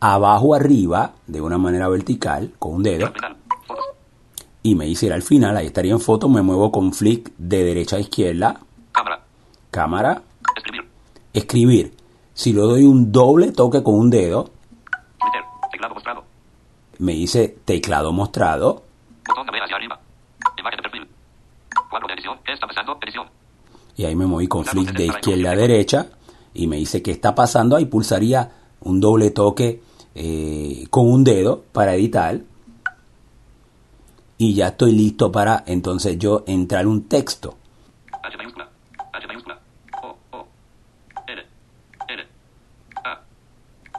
[0.00, 3.12] abajo arriba, de una manera vertical, con un dedo.
[4.62, 7.64] Y me dice ir al final, ahí estaría en foto, me muevo con flick de
[7.64, 8.60] derecha a izquierda,
[8.92, 9.20] Cámara.
[9.70, 10.22] cámara,
[10.56, 10.88] Escribir.
[11.32, 11.94] escribir.
[12.34, 14.44] Si le doy un doble toque con un dedo,
[15.18, 15.42] Twitter.
[15.72, 16.24] Teclado mostrado.
[16.98, 18.82] me dice teclado mostrado,
[19.28, 20.00] Botón de ver hacia arriba.
[20.58, 21.08] Imagen de perfil.
[21.90, 22.38] Cuadro de edición.
[22.44, 22.98] ¿Qué está pasando?
[23.02, 23.26] Edición.
[23.96, 26.06] y ahí me moví con flick de izquierda a derecha,
[26.54, 28.50] y me dice qué está pasando, ahí pulsaría
[28.80, 29.82] un doble toque
[30.14, 32.40] eh, con un dedo para editar,
[34.42, 37.54] y ya estoy listo para entonces yo entrar un texto.
[38.24, 38.68] H mayúscula.
[39.12, 39.60] H mayúscula.
[40.02, 40.16] O.
[40.36, 40.46] O.
[41.28, 41.42] L.
[42.08, 42.22] L.
[43.04, 43.20] A.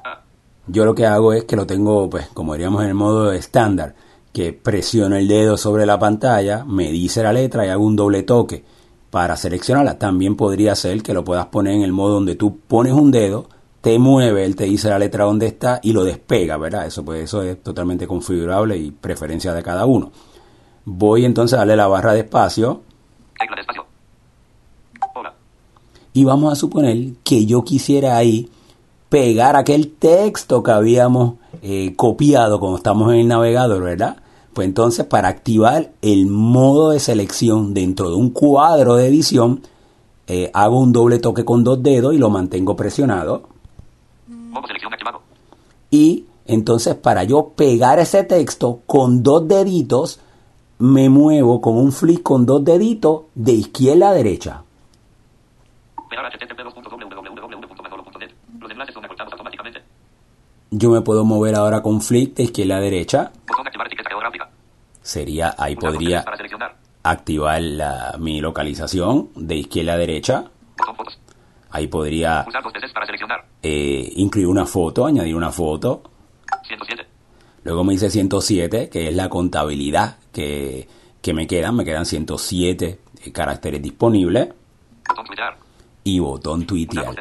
[0.04, 0.22] A.
[0.68, 3.96] Yo lo que hago es que lo tengo, pues, como diríamos en el modo estándar,
[4.34, 8.24] que presiono el dedo sobre la pantalla, me dice la letra y hago un doble
[8.24, 8.66] toque
[9.12, 9.98] para seleccionarla.
[9.98, 13.48] También podría ser que lo puedas poner en el modo donde tú pones un dedo,
[13.80, 16.86] te mueve, él te dice la letra donde está y lo despega, ¿verdad?
[16.86, 20.12] Eso, pues, eso es totalmente configurable y preferencia de cada uno.
[20.86, 22.82] Voy entonces a darle la barra de espacio.
[23.40, 23.86] Tecla de espacio.
[25.16, 25.34] Hola.
[26.14, 28.50] Y vamos a suponer que yo quisiera ahí
[29.10, 34.18] pegar aquel texto que habíamos eh, copiado cuando estamos en el navegador, ¿verdad?
[34.54, 39.62] Pues entonces para activar el modo de selección dentro de un cuadro de edición,
[40.28, 43.44] eh, hago un doble toque con dos dedos y lo mantengo presionado.
[44.28, 45.22] Modo selección activado.
[45.90, 50.20] Y entonces para yo pegar ese texto con dos deditos,
[50.80, 54.64] me muevo con un flick con dos deditos de izquierda a derecha.
[60.72, 63.32] Yo me puedo mover ahora con flick de izquierda a derecha.
[65.02, 66.20] Sería, ahí podría
[67.04, 70.46] activar la- mi localización de izquierda a derecha.
[71.72, 72.44] Ahí podría
[73.62, 76.04] eh, incluir una foto, añadir una foto.
[76.68, 77.06] 107.
[77.64, 80.88] Luego me dice 107, que es la contabilidad que,
[81.22, 81.76] que me quedan.
[81.76, 84.50] Me quedan 107 eh, caracteres disponibles.
[86.04, 87.16] Y botón tuitear.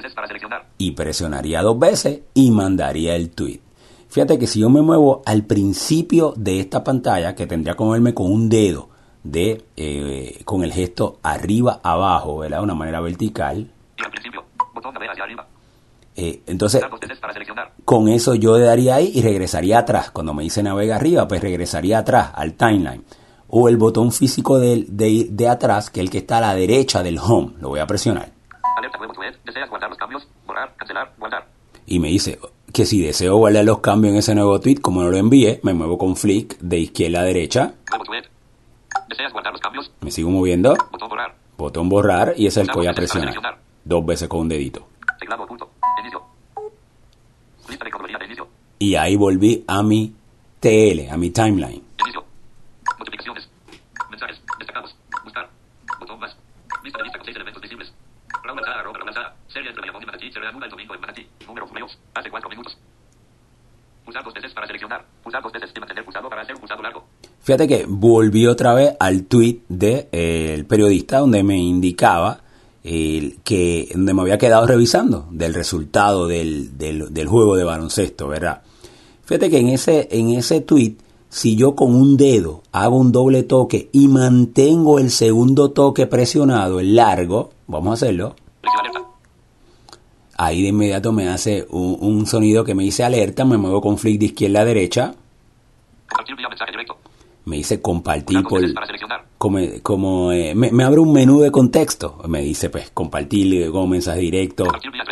[0.78, 3.60] Y presionaría dos veces y mandaría el tweet.
[4.08, 8.12] Fíjate que si yo me muevo al principio de esta pantalla, que tendría que moverme
[8.12, 8.90] con un dedo
[9.22, 12.58] de eh, con el gesto arriba abajo, ¿verdad?
[12.58, 13.70] De una manera vertical.
[13.96, 14.44] Y al principio.
[14.74, 15.46] Botón hacia arriba.
[16.14, 16.82] Eh, entonces
[17.84, 20.10] con eso yo le daría ahí y regresaría atrás.
[20.10, 23.04] Cuando me dice navega arriba, pues regresaría atrás al timeline.
[23.48, 27.02] O el botón físico de, de atrás, que es el que está a la derecha
[27.02, 27.54] del home.
[27.60, 28.30] Lo voy a presionar.
[31.86, 32.38] Y me dice
[32.72, 35.74] que si deseo guardar los cambios en ese nuevo tweet, como no lo envié, me
[35.74, 37.74] muevo con flick de izquierda a derecha.
[40.00, 40.74] Me sigo moviendo.
[40.90, 41.34] Botón borrar.
[41.58, 43.34] Botón borrar y ese es el que voy a presionar.
[43.84, 44.88] Dos veces con un dedito.
[45.18, 45.70] Teclado oculto.
[48.78, 50.12] Y ahí volví a mi
[50.60, 51.82] TL, a mi timeline.
[67.40, 72.41] Fíjate que volví otra vez al tweet del de, eh, periodista donde me indicaba
[72.84, 78.28] el que donde me había quedado revisando del resultado del, del, del juego de baloncesto,
[78.28, 78.62] ¿verdad?
[79.24, 80.96] Fíjate que en ese, en ese tweet,
[81.28, 86.80] si yo con un dedo hago un doble toque y mantengo el segundo toque presionado,
[86.80, 88.34] el largo, vamos a hacerlo,
[90.36, 94.18] ahí de inmediato me hace un, sonido que me dice alerta, me muevo con flick
[94.18, 95.14] de izquierda a derecha.
[97.44, 98.62] Me dice compartir por,
[99.38, 102.20] como, como eh, me, me abre un menú de contexto.
[102.28, 105.02] Me dice, pues, compartir como mensaje directo, Compartir vía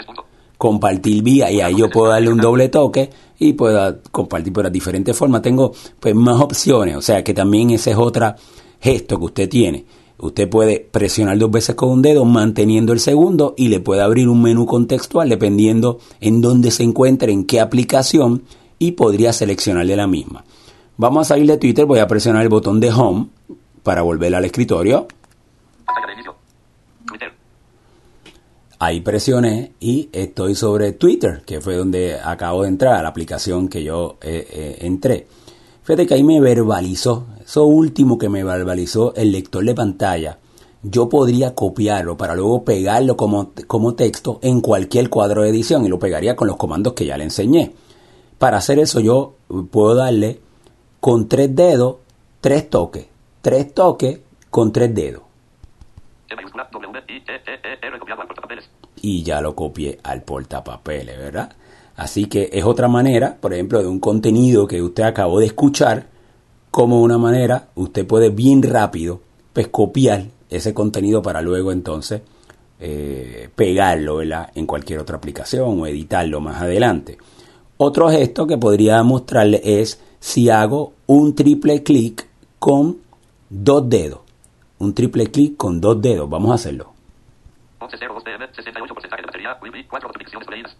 [0.57, 3.09] compartir vía, y ahí yo puedo darle un doble toque
[3.39, 5.41] y puedo compartir por las diferentes formas.
[5.41, 6.97] Tengo, pues, más opciones.
[6.97, 8.35] O sea, que también ese es otro
[8.79, 9.87] gesto que usted tiene.
[10.19, 14.29] Usted puede presionar dos veces con un dedo manteniendo el segundo y le puede abrir
[14.29, 18.43] un menú contextual dependiendo en dónde se encuentre, en qué aplicación
[18.79, 20.45] y podría seleccionar de la misma.
[21.01, 23.29] Vamos a salir de Twitter, voy a presionar el botón de Home
[23.83, 25.09] para volver al escritorio.
[28.79, 33.69] Ahí presioné y estoy sobre Twitter, que fue donde acabo de entrar, a la aplicación
[33.69, 35.27] que yo eh, eh, entré.
[35.85, 40.37] Fíjate que ahí me verbalizó, eso último que me verbalizó el lector de pantalla.
[40.83, 45.89] Yo podría copiarlo para luego pegarlo como, como texto en cualquier cuadro de edición y
[45.89, 47.73] lo pegaría con los comandos que ya le enseñé.
[48.37, 49.37] Para hacer eso yo
[49.71, 50.50] puedo darle
[51.01, 51.97] con tres dedos,
[52.41, 53.07] tres toques,
[53.41, 54.21] tres toques
[54.51, 55.23] con tres dedos.
[56.29, 57.91] E E E
[59.03, 61.53] y ya lo copié al portapapeles, ¿verdad?
[61.97, 66.07] Así que es otra manera, por ejemplo, de un contenido que usted acabó de escuchar,
[66.71, 69.21] como una manera, usted puede bien rápido,
[69.53, 72.23] pues copiar ese contenido para luego entonces
[72.79, 74.51] eh, pegarlo, ¿verdad?
[74.55, 77.19] En cualquier otra aplicación o editarlo más adelante.
[77.77, 82.99] Otro gesto que podría mostrarle es si hago un triple clic con
[83.49, 84.21] dos dedos.
[84.79, 86.29] Un triple clic con dos dedos.
[86.31, 86.93] Vamos a hacerlo.
[87.81, 90.77] 11.02 pm, 68% de batería, Wi-Fi, 4 notificaciones leídas.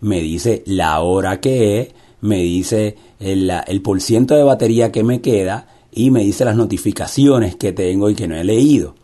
[0.00, 5.04] me dice la hora que es, me dice el, el por ciento de batería que
[5.04, 8.94] me queda y me dice las notificaciones que tengo y que no he leído.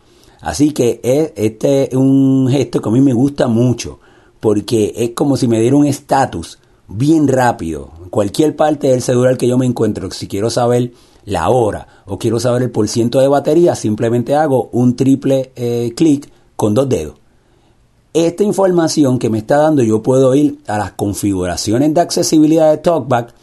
[0.41, 3.99] Así que es, este es un gesto que a mí me gusta mucho
[4.39, 7.91] porque es como si me diera un estatus bien rápido.
[8.11, 10.91] Cualquier parte del celular que yo me encuentro, si quiero saber
[11.23, 16.29] la hora o quiero saber el porciento de batería, simplemente hago un triple eh, clic
[16.57, 17.15] con dos dedos.
[18.13, 22.79] Esta información que me está dando, yo puedo ir a las configuraciones de accesibilidad de
[22.79, 23.33] TalkBack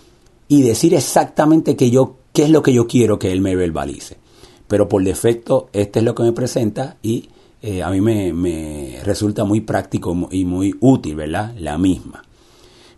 [0.49, 4.19] y decir exactamente que yo, qué es lo que yo quiero que él me verbalice.
[4.66, 7.31] Pero por defecto, este es lo que me presenta y
[7.62, 11.55] eh, a mí me, resulta muy práctico y muy útil, ¿verdad?
[11.59, 12.23] La misma.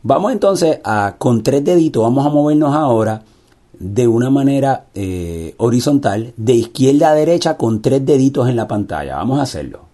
[0.03, 3.23] Vamos entonces a, con tres deditos, vamos a movernos ahora
[3.79, 9.17] de una manera eh, horizontal, de izquierda a derecha con tres deditos en la pantalla.
[9.17, 9.91] Vamos a hacerlo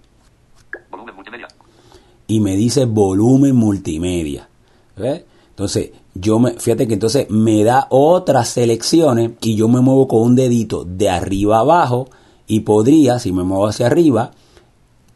[2.26, 4.48] y me dice volumen multimedia.
[4.96, 10.22] Entonces, yo me, fíjate que entonces me da otras selecciones y yo me muevo con
[10.22, 12.08] un dedito de arriba a abajo
[12.46, 14.32] y podría, si me muevo hacia arriba,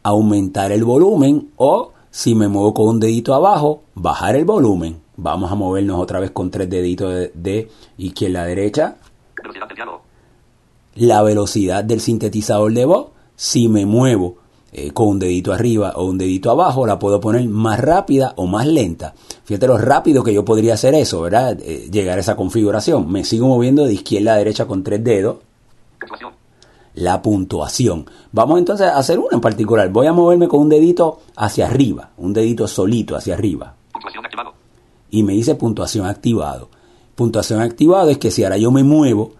[0.03, 5.01] aumentar el volumen o si me muevo con un dedito abajo, bajar el volumen.
[5.15, 8.97] Vamos a movernos otra vez con tres deditos de, de izquierda a derecha.
[10.95, 13.07] La velocidad del sintetizador de voz.
[13.35, 14.35] Si me muevo
[14.73, 18.45] eh, con un dedito arriba o un dedito abajo, la puedo poner más rápida o
[18.45, 19.13] más lenta.
[19.45, 21.57] Fíjate lo rápido que yo podría hacer eso, ¿verdad?
[21.61, 23.09] Eh, llegar a esa configuración.
[23.09, 25.37] Me sigo moviendo de izquierda a derecha con tres dedos.
[26.93, 28.05] La puntuación.
[28.31, 29.89] Vamos entonces a hacer una en particular.
[29.89, 33.75] Voy a moverme con un dedito hacia arriba, un dedito solito hacia arriba.
[35.09, 36.69] Y me dice puntuación activado.
[37.15, 39.33] Puntuación activado es que si ahora yo me muevo,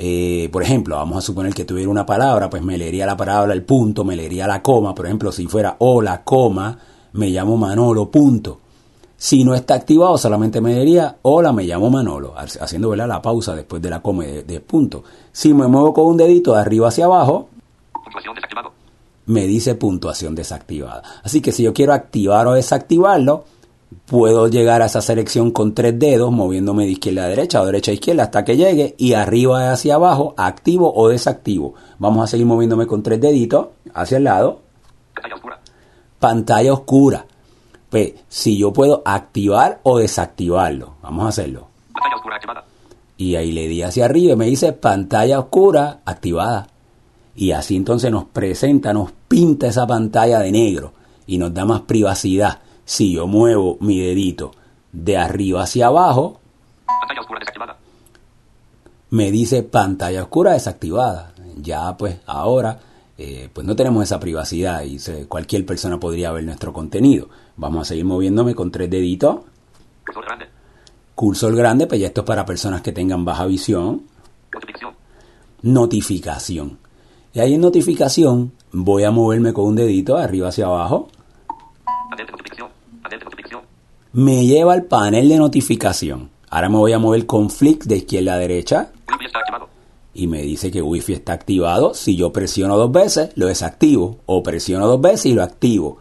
[0.00, 3.52] eh, por ejemplo, vamos a suponer que tuviera una palabra, pues me leería la palabra,
[3.52, 4.94] el punto, me leería la coma.
[4.94, 6.78] Por ejemplo, si fuera hola, coma,
[7.14, 8.60] me llamo Manolo, punto.
[9.16, 13.82] Si no está activado, solamente me leería hola, me llamo Manolo, haciendo la pausa después
[13.82, 15.02] de la coma de, punto.
[15.38, 17.48] Si me muevo con un dedito de arriba hacia abajo,
[19.26, 21.04] me dice puntuación desactivada.
[21.22, 23.44] Así que si yo quiero activar o desactivarlo,
[24.06, 27.92] puedo llegar a esa selección con tres dedos, moviéndome de izquierda a derecha o derecha
[27.92, 31.74] a izquierda hasta que llegue y arriba hacia abajo, activo o desactivo.
[32.00, 34.62] Vamos a seguir moviéndome con tres deditos hacia el lado.
[35.14, 35.60] Pantalla oscura.
[36.18, 37.26] Pantalla oscura.
[37.88, 41.68] Pues si yo puedo activar o desactivarlo, vamos a hacerlo.
[41.92, 42.67] Pantalla oscura activada.
[43.18, 46.68] Y ahí le di hacia arriba y me dice pantalla oscura activada.
[47.34, 50.92] Y así entonces nos presenta, nos pinta esa pantalla de negro
[51.26, 54.52] y nos da más privacidad si yo muevo mi dedito
[54.92, 56.40] de arriba hacia abajo,
[56.86, 57.76] pantalla oscura desactivada.
[59.10, 61.34] me dice pantalla oscura desactivada.
[61.60, 62.80] Ya pues ahora
[63.18, 67.28] eh, pues no tenemos esa privacidad y cualquier persona podría ver nuestro contenido.
[67.56, 69.40] Vamos a seguir moviéndome con tres deditos.
[70.06, 70.57] Cursor grande.
[71.18, 74.02] Cursor grande, pues ya esto es para personas que tengan baja visión.
[74.52, 74.94] Notificación.
[75.62, 76.78] Notificación.
[77.34, 81.08] Y ahí en notificación voy a moverme con un dedito de arriba hacia abajo
[84.12, 86.30] me lleva al panel de notificación.
[86.50, 88.90] Ahora me voy a mover con flick de izquierda a derecha.
[90.14, 91.94] Y me dice que Wi-Fi está activado.
[91.94, 94.18] Si yo presiono dos veces, lo desactivo.
[94.26, 95.98] O presiono dos veces y lo activo.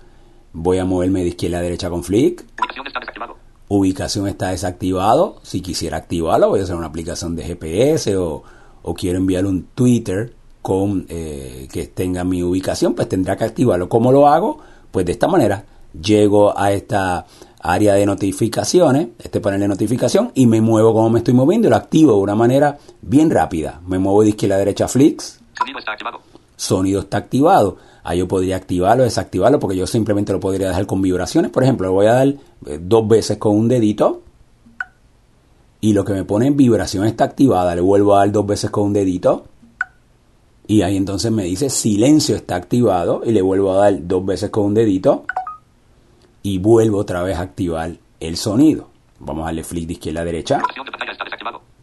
[0.53, 2.43] Voy a moverme de izquierda a derecha con flick.
[2.59, 3.35] Ubicación está desactivado.
[3.69, 5.37] Ubicación está desactivado.
[5.43, 8.43] Si quisiera activarlo, voy a hacer una aplicación de GPS o,
[8.95, 13.89] quiero enviar un Twitter con eh, que tenga mi ubicación, pues tendrá que activarlo.
[13.89, 14.59] ¿Cómo lo hago?
[14.91, 15.65] Pues de esta manera.
[16.01, 17.25] Llego a esta
[17.61, 21.71] área de notificaciones, este panel de notificación, y me muevo como me estoy moviendo y
[21.71, 23.81] lo activo de una manera bien rápida.
[23.87, 25.39] Me muevo de izquierda a derecha flicks.
[25.57, 26.19] Sonido está activado.
[26.55, 27.77] Sonido está activado.
[28.07, 31.51] Ahí yo podría activarlo, desactivarlo, porque yo simplemente lo podría dejar con vibraciones.
[31.51, 34.21] Por ejemplo, lo voy a dar eh, dos veces con un dedito.
[35.81, 37.75] Y lo que me pone en vibración está activada.
[37.75, 39.47] Le vuelvo a dar dos veces con un dedito.
[40.67, 43.23] Y ahí entonces me dice silencio está activado.
[43.25, 45.25] Y le vuelvo a dar dos veces con un dedito
[46.43, 47.91] y vuelvo otra vez a activar
[48.21, 48.87] el sonido.
[49.19, 50.61] Vamos a darle flick de izquierda a derecha.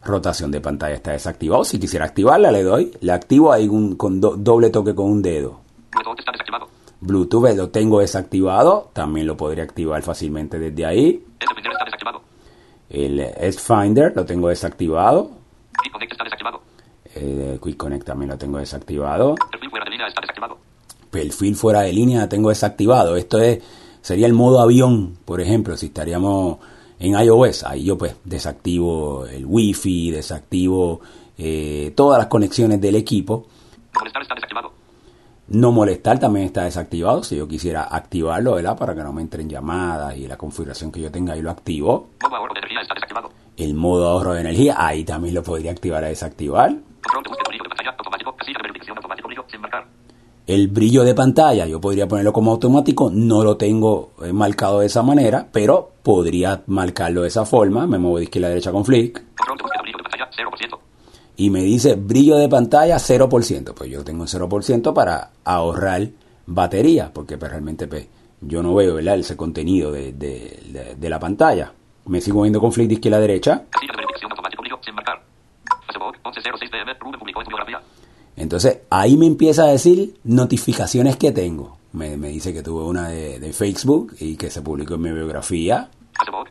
[0.03, 1.65] Rotación de pantalla está desactivado.
[1.65, 2.93] Si quisiera activarla, le doy.
[3.03, 3.69] La activo ahí
[3.99, 5.64] con doble toque con un dedo.
[5.95, 6.69] Bluetooth está desactivado.
[7.01, 8.91] Bluetooth lo tengo desactivado.
[8.93, 11.25] También lo podría activar fácilmente desde ahí.
[12.91, 15.31] El S-Finder lo tengo desactivado.
[15.83, 16.61] Quick Connect está desactivado.
[17.15, 19.35] El Quick Connect también lo tengo desactivado.
[19.51, 20.59] Perfil fuera de línea está desactivado.
[21.11, 23.17] Perfil fuera de línea tengo desactivado.
[23.17, 23.63] Esto es
[24.05, 26.59] sería el modo avión, por ejemplo, si estaríamos
[26.99, 31.01] en iOS, ahí yo pues desactivo el wifi, desactivo
[31.39, 33.47] eh, todas las conexiones del equipo.
[33.95, 34.44] Molestar está desactivado.
[35.55, 37.23] No molestar también está desactivado.
[37.23, 38.77] Si yo quisiera activarlo, ¿verdad?
[38.77, 42.09] Para que no me entren llamadas y la configuración que yo tenga ahí lo activo.
[42.21, 43.31] Modo ahorro de energía está desactivado.
[43.57, 46.75] El modo ahorro de energía, ahí también lo podría activar a desactivar.
[50.47, 54.87] El brillo de pantalla, yo podría ponerlo como automático, no lo tengo eh, marcado de
[54.87, 57.87] esa manera, pero podría marcarlo de esa forma.
[57.87, 59.23] Me muevo de izquierda a derecha con flick.
[59.37, 60.84] Control de búsqueda brillo de pantalla 0%.
[61.37, 63.75] Y me dice brillo de pantalla 0%.
[63.75, 66.09] Pues yo tengo un 0% para ahorrar
[66.47, 68.07] batería, porque pues, realmente pues,
[68.41, 69.19] yo no veo ¿verdad?
[69.19, 71.73] ese contenido de, de- de- de la pantalla.
[72.07, 73.65] Me sigo viendo con flick de izquierda a derecha.
[73.71, 75.23] Casilla de verificación automático brillo sin marcar.
[75.87, 76.95] Facebook 11.06 pm.
[77.01, 77.81] Rubén publicó en su biografía.
[78.37, 81.79] Entonces ahí me empieza a decir notificaciones que tengo.
[81.93, 85.13] Me, me dice que tuve una de, de Facebook y que se publicó en mi
[85.13, 85.89] biografía.
[86.19, 86.49] Facebook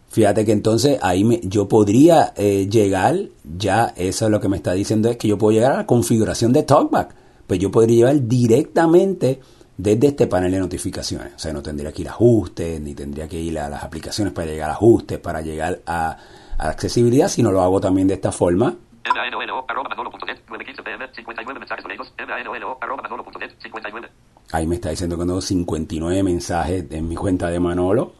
[0.09, 4.57] Fíjate que entonces ahí me, yo podría eh, llegar, ya eso es lo que me
[4.57, 7.15] está diciendo, es que yo puedo llegar a la configuración de TalkBack.
[7.47, 9.39] Pues yo podría llevar directamente
[9.77, 11.33] desde este panel de notificaciones.
[11.35, 14.33] O sea, no tendría que ir a ajustes, ni tendría que ir a las aplicaciones
[14.33, 16.17] para llegar a ajustes, para llegar a,
[16.57, 18.75] a accesibilidad, sino lo hago también de esta forma.
[19.05, 21.07] MANOLO arroba manolo.net 9.15 pm.
[21.15, 22.13] 59 mensajes leídos.
[22.17, 24.07] MANOLO arroba manolo.net 59.
[24.51, 28.13] Ahí me está diciendo que tengo 59 mensajes en mi cuenta de Manolo.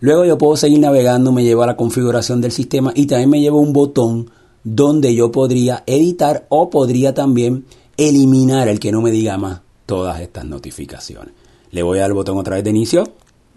[0.00, 3.40] Luego yo puedo seguir navegando, me llevo a la configuración del sistema y también me
[3.40, 4.30] llevo un botón
[4.62, 7.64] donde yo podría editar o podría también
[7.96, 11.32] eliminar el que no me diga más todas estas notificaciones.
[11.70, 13.04] Le voy al botón otra vez de inicio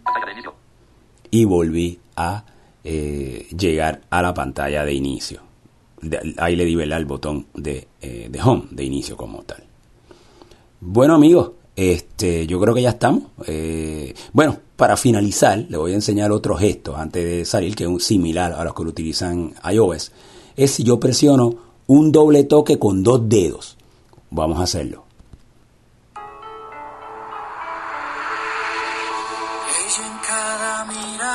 [0.04, 0.54] Pantalla de inicio.
[1.30, 2.44] y volví a
[2.84, 5.42] eh, llegar a la pantalla de inicio.
[6.02, 6.98] De- ahí le di ¿verdad?
[7.00, 9.64] el botón de, eh, de home, de inicio como tal.
[10.80, 13.24] Bueno amigos, este, yo creo que ya estamos.
[13.46, 17.90] Eh, bueno, para finalizar, le voy a enseñar otro gesto antes de salir, que es
[17.90, 20.12] un similar a los que lo utilizan iOS.
[20.56, 21.56] Es si yo presiono
[21.88, 23.78] un doble toque con dos dedos.
[24.32, 25.06] Vamos a hacerlo.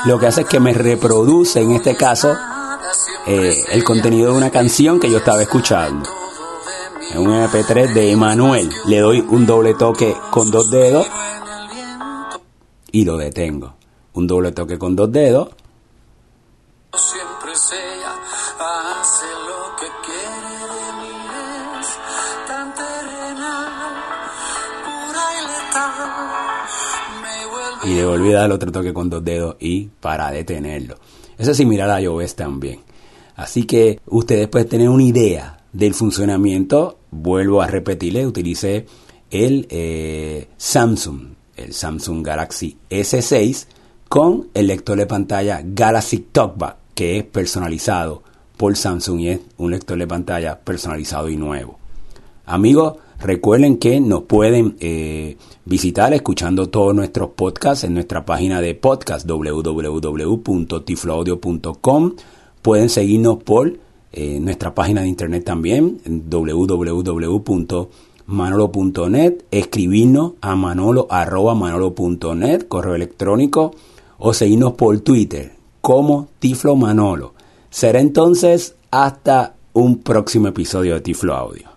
[0.07, 2.35] Lo que hace es que me reproduce, en este caso,
[3.27, 6.09] eh, el contenido de una canción que yo estaba escuchando.
[7.11, 8.71] En un MP3 de Emanuel.
[8.87, 11.07] Le doy un doble toque con dos dedos
[12.93, 13.75] y lo detengo.
[14.15, 15.49] Un doble toque con dos dedos
[16.95, 17.19] y
[25.47, 25.91] letal,
[27.23, 30.97] me vuelve y le volví a dar otro toque con dos dedos y para detenerlo.
[31.37, 32.81] Eso es similar a iOS también.
[33.37, 36.99] Así que ustedes pueden tener una idea del funcionamiento.
[37.11, 38.87] Vuelvo a repetirle, utilicé
[39.31, 43.67] el eh, Samsung, el Samsung Galaxy S6
[44.09, 48.23] con el lector de pantalla Galaxy TalkBack, que es personalizado
[48.57, 51.79] por Samsung y es un lector de pantalla personalizado y nuevo.
[52.47, 58.75] Amigos, recuerden que nos pueden eh, visitar escuchando todos nuestros podcasts en nuestra página de
[58.75, 62.13] podcast www.tifloaudio.com.
[62.67, 63.79] Pueden seguirnos por
[64.13, 67.45] eh, nuestra página de internet también, www.manolo.net,
[69.53, 73.73] escribirnos a manolo arroba manolo.net, correo electrónico,
[74.19, 77.35] o seguirnos por Twitter como Tiflo Manolo.
[77.71, 81.76] Será entonces hasta un próximo episodio de Tiflo Audio.